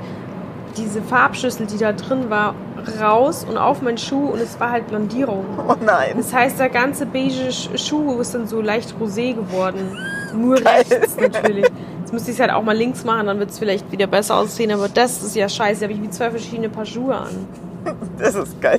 diese 0.76 1.00
Farbschüssel, 1.00 1.64
die 1.66 1.78
da 1.78 1.92
drin 1.92 2.28
war, 2.28 2.54
raus 3.00 3.46
und 3.48 3.56
auf 3.56 3.80
meinen 3.80 3.96
Schuh 3.96 4.26
und 4.26 4.40
es 4.42 4.60
war 4.60 4.72
halt 4.72 4.88
Blondierung. 4.88 5.46
Oh 5.66 5.76
nein. 5.82 6.12
Das 6.18 6.34
heißt, 6.34 6.58
der 6.60 6.68
ganze 6.68 7.06
beige 7.06 7.48
Sch- 7.48 7.78
Schuh 7.78 8.20
ist 8.20 8.34
dann 8.34 8.46
so 8.46 8.60
leicht 8.60 8.94
rosé 9.00 9.32
geworden. 9.34 9.96
Nur 10.34 10.56
Geil. 10.56 10.84
rechts 10.90 11.16
natürlich. 11.16 11.64
Jetzt 12.06 12.12
müsste 12.12 12.30
ich 12.30 12.36
es 12.36 12.40
halt 12.40 12.52
auch 12.52 12.62
mal 12.62 12.76
links 12.76 13.02
machen, 13.02 13.26
dann 13.26 13.40
wird 13.40 13.50
es 13.50 13.58
vielleicht 13.58 13.90
wieder 13.90 14.06
besser 14.06 14.36
aussehen, 14.36 14.70
aber 14.70 14.88
das 14.88 15.24
ist 15.24 15.34
ja 15.34 15.48
scheiße. 15.48 15.80
Da 15.80 15.84
habe 15.86 15.92
ich 15.94 16.00
wie 16.02 16.08
zwei 16.10 16.30
verschiedene 16.30 16.68
Paar 16.68 16.86
Schuhe 16.86 17.16
an. 17.16 17.48
Das 18.16 18.36
ist 18.36 18.60
geil. 18.60 18.78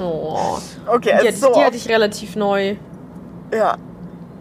Oh. 0.00 0.58
Okay, 0.86 1.10
Die, 1.10 1.12
also 1.12 1.26
hatte, 1.28 1.36
so 1.36 1.52
die 1.54 1.64
hatte 1.64 1.76
ich 1.76 1.88
relativ 1.90 2.36
neu. 2.36 2.76
ja. 3.52 3.76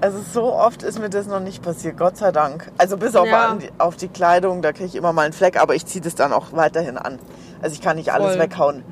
Also 0.02 0.20
so 0.34 0.54
oft 0.54 0.84
ist 0.84 1.00
mir 1.00 1.10
das 1.10 1.28
noch 1.28 1.40
nicht 1.42 1.62
passiert, 1.64 1.98
Gott 1.98 2.18
sei 2.18 2.32
Dank. 2.34 2.70
Also 2.78 2.98
bis 2.98 3.16
auf, 3.16 3.26
Ja. 3.28 3.56
die, 3.56 3.70
auf 3.78 3.96
die 3.98 4.08
Kleidung, 4.10 4.62
da 4.62 4.72
kriege 4.74 4.86
ich 4.86 4.96
immer 4.96 5.14
mal 5.14 5.22
einen 5.24 5.32
Fleck, 5.34 5.62
aber 5.62 5.76
ich 5.76 5.86
ziehe 5.86 6.02
das 6.04 6.16
dann 6.16 6.34
auch 6.34 6.48
weiterhin 6.52 6.98
an. 6.98 7.20
Also 7.62 7.74
ich 7.76 7.82
kann 7.82 7.96
nicht 7.98 8.12
alles 8.14 8.32
Voll. 8.32 8.40
weghauen, 8.40 8.84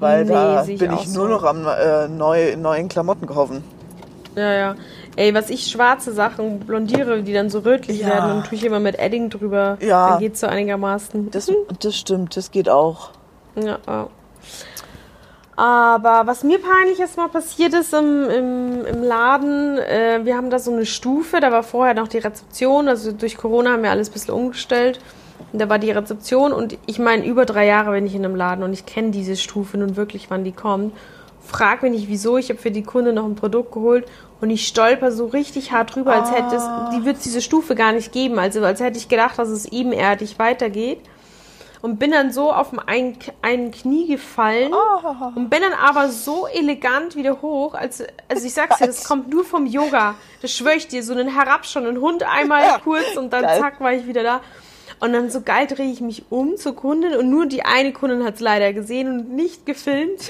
weil 0.00 0.24
Nee, 0.24 0.30
da 0.32 0.64
ich 0.66 0.78
bin 0.78 0.92
ich 0.92 1.06
nur 1.06 1.26
so. 1.26 1.28
noch 1.28 1.44
am 1.44 1.66
äh, 1.66 2.08
neu, 2.08 2.54
neuen 2.56 2.88
Klamotten 2.88 3.26
kaufen. 3.26 3.64
Ja, 4.36 4.52
ja. 4.52 4.74
Ey, 5.18 5.34
was 5.34 5.50
ich 5.50 5.66
schwarze 5.66 6.12
Sachen 6.12 6.60
blondiere, 6.60 7.24
die 7.24 7.32
dann 7.32 7.50
so 7.50 7.58
rötlich 7.58 7.98
Ja. 8.02 8.06
werden, 8.06 8.28
dann 8.28 8.44
tue 8.44 8.54
ich 8.54 8.62
immer 8.64 8.78
mit 8.78 9.00
Edding 9.00 9.30
drüber. 9.30 9.76
Ja. 9.80 10.10
Dann 10.10 10.20
geht's 10.20 10.38
so 10.38 10.46
einigermaßen. 10.46 11.32
Das, 11.32 11.50
das 11.80 11.96
stimmt, 11.96 12.36
das 12.36 12.52
geht 12.52 12.68
auch. 12.68 13.10
Ja, 13.56 13.78
ja. 13.88 14.08
Aber 15.56 16.28
was 16.28 16.44
mir 16.44 16.60
peinlich 16.60 16.98
jetzt 16.98 17.16
mal 17.16 17.28
passiert 17.28 17.74
ist 17.74 17.92
im, 17.92 18.30
im, 18.30 18.86
im 18.86 19.02
Laden, 19.02 19.78
äh, 19.78 20.20
wir 20.22 20.36
haben 20.36 20.50
da 20.50 20.60
so 20.60 20.70
eine 20.72 20.86
Stufe, 20.86 21.40
da 21.40 21.50
war 21.50 21.64
vorher 21.64 21.94
noch 21.94 22.06
die 22.06 22.18
Rezeption, 22.18 22.86
also 22.86 23.10
durch 23.10 23.36
Corona 23.36 23.72
haben 23.72 23.82
wir 23.82 23.90
alles 23.90 24.10
ein 24.10 24.12
bisschen 24.12 24.34
umgestellt. 24.34 25.00
Und 25.52 25.60
da 25.60 25.68
war 25.68 25.80
die 25.80 25.90
Rezeption 25.90 26.52
und 26.52 26.78
ich 26.86 27.00
meine, 27.00 27.26
über 27.26 27.44
drei 27.44 27.66
Jahre 27.66 27.90
bin 27.90 28.06
ich 28.06 28.14
in 28.14 28.24
einem 28.24 28.36
Laden 28.36 28.62
und 28.62 28.72
ich 28.72 28.86
kenne 28.86 29.10
diese 29.10 29.34
Stufe 29.34 29.78
nun 29.78 29.96
wirklich, 29.96 30.30
wann 30.30 30.44
die 30.44 30.52
kommt. 30.52 30.92
frag 31.44 31.82
mich 31.82 31.90
nicht 31.90 32.08
wieso, 32.08 32.36
ich 32.38 32.50
habe 32.50 32.60
für 32.60 32.70
die 32.70 32.82
Kunde 32.84 33.12
noch 33.12 33.24
ein 33.24 33.34
Produkt 33.34 33.72
geholt 33.72 34.04
und 34.40 34.50
ich 34.50 34.66
stolper 34.68 35.10
so 35.12 35.26
richtig 35.26 35.72
hart 35.72 35.94
drüber, 35.94 36.14
als 36.14 36.30
hätte 36.30 36.54
es, 36.56 36.62
die 36.94 37.04
wird 37.04 37.24
diese 37.24 37.40
Stufe 37.42 37.74
gar 37.74 37.92
nicht 37.92 38.12
geben, 38.12 38.38
also 38.38 38.62
als 38.64 38.80
hätte 38.80 38.98
ich 38.98 39.08
gedacht, 39.08 39.38
dass 39.38 39.48
es 39.48 39.66
ebenerdig 39.66 40.38
weitergeht 40.38 41.00
und 41.82 41.98
bin 41.98 42.10
dann 42.10 42.32
so 42.32 42.52
auf 42.52 42.68
ein, 42.86 43.16
ein 43.42 43.70
Knie 43.70 44.06
gefallen 44.08 44.72
Oh. 44.72 45.32
und 45.36 45.48
bin 45.50 45.60
dann 45.62 45.72
aber 45.72 46.08
so 46.08 46.46
elegant 46.46 47.14
wieder 47.16 47.40
hoch, 47.42 47.74
als, 47.74 48.02
also 48.28 48.46
ich 48.46 48.54
sag's 48.54 48.78
dir, 48.78 48.86
das 48.86 49.04
kommt 49.04 49.28
nur 49.28 49.44
vom 49.44 49.66
Yoga, 49.66 50.14
das 50.42 50.52
schwöre 50.52 50.74
ich 50.76 50.88
dir, 50.88 51.02
so 51.02 51.12
einen 51.12 51.28
herabschauenden 51.28 52.00
Hund 52.00 52.22
einmal 52.24 52.62
Ja, 52.62 52.78
kurz 52.82 53.16
und 53.16 53.32
dann 53.32 53.42
geil. 53.42 53.60
zack 53.60 53.80
war 53.80 53.92
ich 53.92 54.06
wieder 54.06 54.22
da. 54.22 54.40
Und 55.00 55.12
dann 55.12 55.30
so 55.30 55.42
geil 55.42 55.68
drehe 55.68 55.92
ich 55.92 56.00
mich 56.00 56.24
um 56.28 56.56
zur 56.56 56.74
Kundin 56.74 57.14
und 57.14 57.30
nur 57.30 57.46
die 57.46 57.64
eine 57.64 57.92
Kundin 57.92 58.24
hat's 58.24 58.40
leider 58.40 58.72
gesehen 58.72 59.08
und 59.08 59.30
nicht 59.30 59.64
gefilmt. 59.64 60.22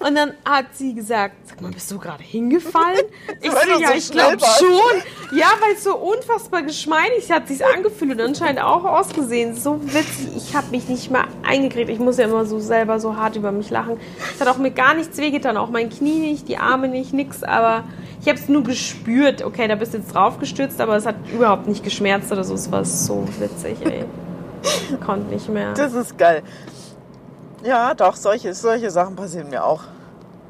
Und 0.00 0.14
dann 0.14 0.32
hat 0.44 0.66
sie 0.74 0.94
gesagt, 0.94 1.34
sag 1.44 1.60
mal, 1.60 1.72
bist 1.72 1.90
du 1.90 1.98
gerade 1.98 2.22
hingefallen? 2.22 3.02
Ich 3.40 3.50
so, 3.50 3.80
ja, 3.80 3.90
ich 3.94 4.10
glaube 4.10 4.38
schon. 4.40 5.36
Ja, 5.38 5.46
weil 5.60 5.74
es 5.74 5.84
so 5.84 5.96
unfassbar 5.96 6.62
geschmeidig 6.62 7.30
hat 7.30 7.46
sich 7.46 7.64
angefühlt 7.64 8.12
und 8.12 8.20
anscheinend 8.20 8.62
auch 8.62 8.84
ausgesehen. 8.84 9.54
So 9.54 9.80
witzig. 9.82 10.30
Ich 10.36 10.56
habe 10.56 10.68
mich 10.70 10.88
nicht 10.88 11.10
mal 11.10 11.24
eingekriegt. 11.46 11.88
Ich 11.90 11.98
muss 11.98 12.16
ja 12.18 12.24
immer 12.24 12.44
so 12.46 12.58
selber 12.58 12.98
so 12.98 13.16
hart 13.16 13.36
über 13.36 13.52
mich 13.52 13.70
lachen. 13.70 13.98
Es 14.34 14.40
hat 14.40 14.48
auch 14.48 14.58
mir 14.58 14.70
gar 14.70 14.94
nichts 14.94 15.18
wehgetan. 15.18 15.56
Auch 15.56 15.70
mein 15.70 15.88
Knie 15.90 16.18
nicht, 16.18 16.48
die 16.48 16.58
Arme 16.58 16.88
nicht, 16.88 17.12
nix. 17.12 17.42
Aber 17.44 17.84
ich 18.20 18.28
habe 18.28 18.38
es 18.38 18.48
nur 18.48 18.64
gespürt. 18.64 19.42
Okay, 19.42 19.68
da 19.68 19.76
bist 19.76 19.94
du 19.94 19.98
jetzt 19.98 20.14
draufgestürzt, 20.14 20.80
aber 20.80 20.96
es 20.96 21.06
hat 21.06 21.16
überhaupt 21.32 21.68
nicht 21.68 21.84
geschmerzt 21.84 22.32
oder 22.32 22.44
so. 22.44 22.54
Es 22.54 22.72
war 22.72 22.84
so 22.84 23.26
witzig, 23.38 23.76
ey. 23.84 24.04
Ich 24.90 25.00
konnte 25.00 25.32
nicht 25.32 25.48
mehr. 25.48 25.72
Das 25.74 25.94
ist 25.94 26.18
geil. 26.18 26.42
Ja, 27.64 27.94
doch, 27.94 28.16
solche, 28.16 28.54
solche 28.54 28.90
Sachen 28.90 29.16
passieren 29.16 29.50
mir 29.50 29.64
auch. 29.64 29.82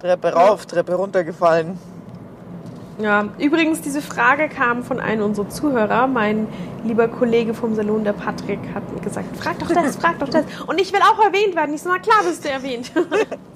Treppe 0.00 0.32
rauf, 0.32 0.66
Treppe 0.66 0.94
runtergefallen. 0.94 1.78
Ja, 3.00 3.28
übrigens, 3.38 3.80
diese 3.80 4.02
Frage 4.02 4.48
kam 4.48 4.82
von 4.82 4.98
einem 4.98 5.22
unserer 5.22 5.48
Zuhörer. 5.48 6.08
Mein 6.08 6.48
lieber 6.84 7.06
Kollege 7.06 7.54
vom 7.54 7.74
Salon, 7.74 8.02
der 8.02 8.12
Patrick, 8.12 8.58
hat 8.74 8.82
gesagt, 9.02 9.36
frag 9.36 9.58
doch 9.60 9.68
das, 9.68 9.96
frag 9.96 10.18
doch 10.18 10.28
das. 10.28 10.44
Und 10.66 10.80
ich 10.80 10.92
will 10.92 11.00
auch 11.00 11.24
erwähnt 11.24 11.54
werden. 11.54 11.74
Ich 11.74 11.82
so, 11.82 11.90
na 11.90 11.98
klar 11.98 12.24
bist 12.24 12.44
du 12.44 12.50
erwähnt. 12.50 12.92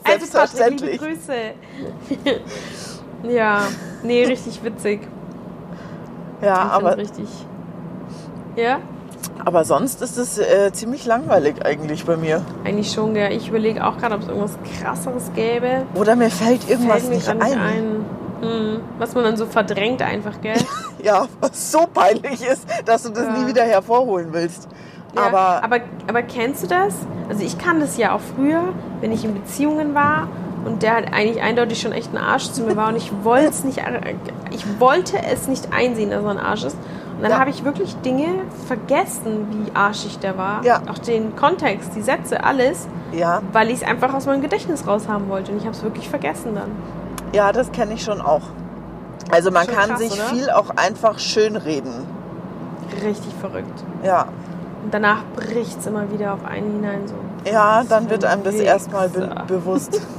Also 0.04 0.26
Patrick, 0.36 0.80
liebe. 0.80 0.96
Grüße. 0.96 1.52
ja, 3.32 3.62
nee, 4.02 4.24
richtig 4.24 4.62
witzig. 4.64 5.06
Ja, 6.40 6.56
aber, 6.56 6.96
richtig. 6.96 7.28
Ja, 8.56 8.80
aber 9.44 9.64
sonst 9.64 10.02
ist 10.02 10.16
es 10.18 10.38
äh, 10.38 10.70
ziemlich 10.72 11.04
langweilig 11.06 11.64
eigentlich 11.64 12.04
bei 12.04 12.16
mir. 12.16 12.42
eigentlich 12.64 12.92
schon, 12.92 13.14
gell. 13.14 13.32
Ich 13.32 13.48
überlege 13.48 13.84
auch 13.86 13.98
gerade, 13.98 14.14
ob 14.14 14.22
es 14.22 14.28
irgendwas 14.28 14.58
krasseres 14.80 15.30
gäbe. 15.34 15.82
Oder 15.94 16.16
mir 16.16 16.30
fällt 16.30 16.68
irgendwas 16.68 17.06
Fällt 17.06 17.10
mir 17.10 17.16
nicht 17.16 17.28
ein. 17.28 17.38
nicht 17.38 17.56
ein. 17.56 18.04
Hm, 18.40 18.80
was 18.98 19.14
man 19.14 19.24
dann 19.24 19.36
so 19.36 19.46
verdrängt 19.46 20.02
einfach, 20.02 20.40
gell? 20.40 20.56
Ja, 21.02 21.26
was 21.40 21.72
so 21.72 21.86
peinlich 21.92 22.46
ist, 22.46 22.64
dass 22.84 23.02
du 23.02 23.10
das 23.10 23.24
Ja. 23.24 23.32
nie 23.38 23.46
wieder 23.48 23.62
hervorholen 23.64 24.28
willst. 24.32 24.68
Ja, 25.16 25.22
aber, 25.26 25.62
aber, 25.64 25.80
aber 26.08 26.22
kennst 26.22 26.62
du 26.62 26.68
das? 26.68 26.94
Also 27.28 27.44
ich 27.44 27.58
kann 27.58 27.80
das 27.80 27.96
ja 27.98 28.14
auch 28.14 28.20
früher, 28.36 28.62
wenn 29.00 29.12
ich 29.12 29.24
in 29.24 29.34
Beziehungen 29.34 29.94
war 29.94 30.28
und 30.64 30.82
der 30.82 30.94
halt 30.94 31.12
eigentlich 31.12 31.42
eindeutig 31.42 31.80
schon 31.80 31.92
echt 31.92 32.12
ein 32.14 32.18
Arsch 32.18 32.50
zu 32.52 32.62
mir 32.62 32.76
war 32.76 32.88
und 32.88 32.96
ich 32.96 33.12
wollte 33.24 33.48
es 33.48 33.64
nicht, 33.64 33.82
ich 34.52 34.64
wollte 34.80 35.16
es 35.24 35.48
nicht 35.48 35.72
einsehen, 35.72 36.10
dass 36.10 36.22
er 36.24 36.30
ein 36.30 36.38
Arsch 36.38 36.64
ist. 36.64 36.76
Und 37.22 37.28
dann 37.28 37.32
Ja. 37.32 37.38
habe 37.38 37.50
ich 37.50 37.64
wirklich 37.64 37.94
Dinge 37.98 38.26
vergessen, 38.66 39.46
wie 39.52 39.70
arschig 39.76 40.18
der 40.18 40.36
war. 40.36 40.64
Ja. 40.64 40.80
Auch 40.90 40.98
den 40.98 41.36
Kontext, 41.36 41.92
die 41.94 42.02
Sätze, 42.02 42.42
alles, 42.42 42.88
ja, 43.12 43.40
weil 43.52 43.68
ich 43.68 43.76
es 43.76 43.82
einfach 43.84 44.12
aus 44.12 44.26
meinem 44.26 44.42
Gedächtnis 44.42 44.88
raushaben 44.88 45.28
wollte 45.28 45.52
und 45.52 45.58
ich 45.58 45.64
habe 45.64 45.76
es 45.76 45.84
wirklich 45.84 46.08
vergessen 46.08 46.56
dann. 46.56 46.72
ja, 47.32 47.52
das 47.52 47.70
kenne 47.70 47.94
ich 47.94 48.02
schon 48.02 48.20
auch. 48.20 48.42
Also 49.30 49.52
man 49.52 49.66
Schon 49.66 49.74
kann 49.76 49.88
krass, 49.90 49.98
sich 50.00 50.12
oder? 50.14 50.24
viel 50.24 50.50
auch 50.50 50.70
einfach 50.74 51.20
schön 51.20 51.54
reden. 51.54 51.92
Richtig 53.04 53.32
verrückt. 53.40 53.84
Ja, 54.04 54.26
Und 54.84 54.92
danach 54.92 55.22
bricht 55.36 55.78
es 55.78 55.86
immer 55.86 56.10
wieder 56.10 56.34
auf 56.34 56.44
einen 56.44 56.72
hinein 56.72 57.02
so. 57.06 57.14
ja, 57.48 57.84
dann 57.88 58.10
wird 58.10 58.24
einem 58.24 58.42
das 58.42 58.56
erstmal 58.56 59.08
be 59.08 59.30
bewusst. 59.46 60.00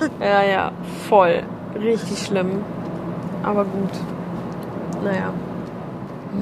Ja, 0.20 0.42
ja, 0.42 0.72
voll. 1.08 1.42
Richtig 1.80 2.26
schlimm. 2.26 2.62
Aber 3.44 3.62
gut. 3.64 3.92
Naja. 5.04 5.30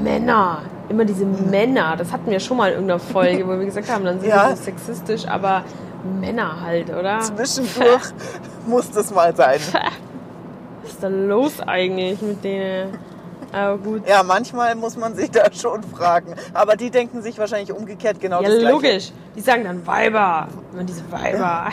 Männer. 0.03 0.63
Immer 0.89 1.05
diese 1.05 1.25
Männer. 1.25 1.97
Das 1.97 2.13
hatten 2.13 2.31
wir 2.31 2.41
schon 2.41 2.57
mal 2.59 2.69
in 2.69 2.75
irgendeiner 2.75 3.01
Folge, 3.01 3.47
wo 3.47 3.51
wir 3.59 3.65
gesagt 3.65 3.91
haben, 3.91 4.05
dann 4.05 4.21
sind 4.21 4.29
Ja. 4.29 4.49
wir 4.51 4.57
so 4.57 4.63
sexistisch, 4.65 5.27
aber 5.27 5.63
Männer 6.21 6.61
halt, 6.61 6.91
oder? 6.91 7.21
Zwischendurch 7.21 8.03
muss 8.67 8.91
das 8.91 9.15
mal 9.15 9.35
sein. 9.35 9.59
Was 10.83 10.91
ist 10.93 11.03
da 11.03 11.09
los 11.09 11.61
eigentlich 11.67 12.21
mit 12.21 12.45
denen? 12.45 12.99
Aber 13.53 13.79
gut. 13.79 14.07
Ja, 14.09 14.23
manchmal 14.25 14.75
muss 14.75 14.97
man 14.97 15.15
sich 15.15 15.31
da 15.31 15.45
schon 15.53 15.83
fragen. 15.85 16.35
Aber 16.53 16.75
die 16.77 16.91
denken 16.91 17.23
sich 17.23 17.39
wahrscheinlich 17.39 17.73
umgekehrt 17.73 18.19
genau 18.21 18.43
Ja, 18.43 18.49
das 18.49 18.59
Gleiche. 18.59 18.75
logisch. 18.75 19.13
Die 19.37 19.41
sagen 19.41 19.65
dann 19.65 19.87
Weiber. 19.87 20.49
Immer 20.73 20.83
diese 20.83 21.03
Weiber. 21.11 21.69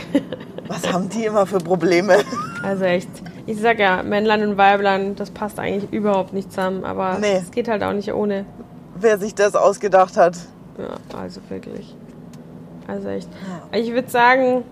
Was 0.68 0.94
haben 0.94 1.10
die 1.10 1.26
immer 1.26 1.46
für 1.48 1.58
Probleme? 1.58 2.18
Also 2.64 2.84
echt. 2.86 3.10
Ich 3.46 3.60
sag 3.60 3.80
ja, 3.80 4.04
Männlein 4.04 4.44
und 4.44 4.58
Weiblein, 4.58 5.16
das 5.16 5.32
passt 5.32 5.60
eigentlich 5.60 5.92
überhaupt 5.92 6.34
nicht 6.34 6.52
zusammen. 6.52 6.84
Aber 6.86 7.18
Nee. 7.20 7.38
es 7.38 7.52
geht 7.52 7.68
halt 7.68 7.84
auch 7.84 7.94
nicht 7.94 8.14
ohne. 8.14 8.46
Wer 8.96 9.18
sich 9.18 9.34
das 9.36 9.56
ausgedacht 9.56 10.16
hat. 10.18 10.38
Ja, 10.78 11.18
also 11.20 11.42
wirklich. 11.50 11.96
Also 12.88 13.08
echt. 13.10 13.30
Ich 13.74 13.92
würde 13.94 14.10
sagen, 14.10 14.64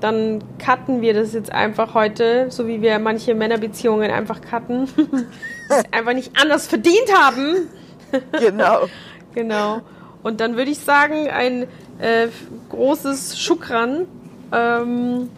dann 0.00 0.42
cutten 0.58 1.00
wir 1.00 1.14
das 1.14 1.32
jetzt 1.32 1.52
einfach 1.52 1.94
heute, 1.94 2.50
so 2.50 2.66
wie 2.66 2.82
wir 2.82 2.98
manche 2.98 3.34
Männerbeziehungen 3.34 4.10
einfach 4.10 4.40
cutten. 4.40 4.88
einfach 5.92 6.12
nicht 6.14 6.32
anders 6.40 6.66
verdient 6.66 7.12
haben. 7.16 7.68
Genau. 8.38 8.88
Genau. 9.34 9.80
Und 10.22 10.42
dann 10.42 10.56
würde 10.58 10.70
ich 10.70 10.80
sagen, 10.80 11.28
ein 11.30 11.62
äh, 11.98 12.28
großes 12.68 13.40
Schukran 13.40 14.04
ähm, 14.52 15.30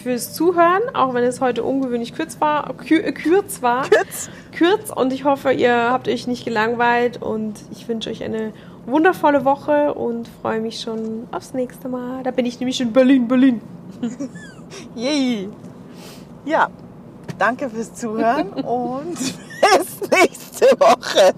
fürs 0.00 0.32
Zuhören, 0.34 0.82
auch 0.94 1.14
wenn 1.14 1.24
es 1.24 1.40
heute 1.40 1.62
ungewöhnlich 1.62 2.14
kurz 2.14 2.40
war. 2.40 2.72
Kür, 2.74 3.04
äh, 3.04 3.12
kürz 3.12 3.62
war. 3.62 3.88
Kürz. 3.88 4.30
Kürz. 4.52 4.90
Und 4.90 5.12
ich 5.12 5.24
hoffe, 5.24 5.52
ihr 5.52 5.74
habt 5.90 6.08
euch 6.08 6.26
nicht 6.26 6.44
gelangweilt 6.44 7.22
und 7.22 7.54
ich 7.72 7.88
wünsche 7.88 8.10
euch 8.10 8.22
eine 8.24 8.52
wundervolle 8.86 9.44
Woche 9.44 9.94
und 9.94 10.28
freue 10.42 10.60
mich 10.60 10.80
schon 10.80 11.28
aufs 11.30 11.54
nächste 11.54 11.88
Mal. 11.88 12.22
Da 12.22 12.30
bin 12.30 12.46
ich 12.46 12.58
nämlich 12.60 12.80
in 12.80 12.92
Berlin, 12.92 13.28
Berlin. 13.28 13.60
Yay. 14.94 15.48
Ja, 16.44 16.68
danke 17.38 17.68
fürs 17.68 17.94
Zuhören 17.94 18.48
und 18.64 19.14
bis 19.16 20.10
nächste 20.10 20.66
Woche. 20.78 21.34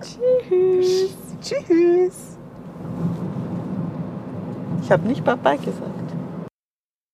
Tschüss. 0.00 1.14
Tschüss. 1.40 2.14
Ich 4.82 4.90
habe 4.90 5.06
nicht 5.06 5.24
Bye-bye 5.24 5.58
gesagt. 5.58 6.01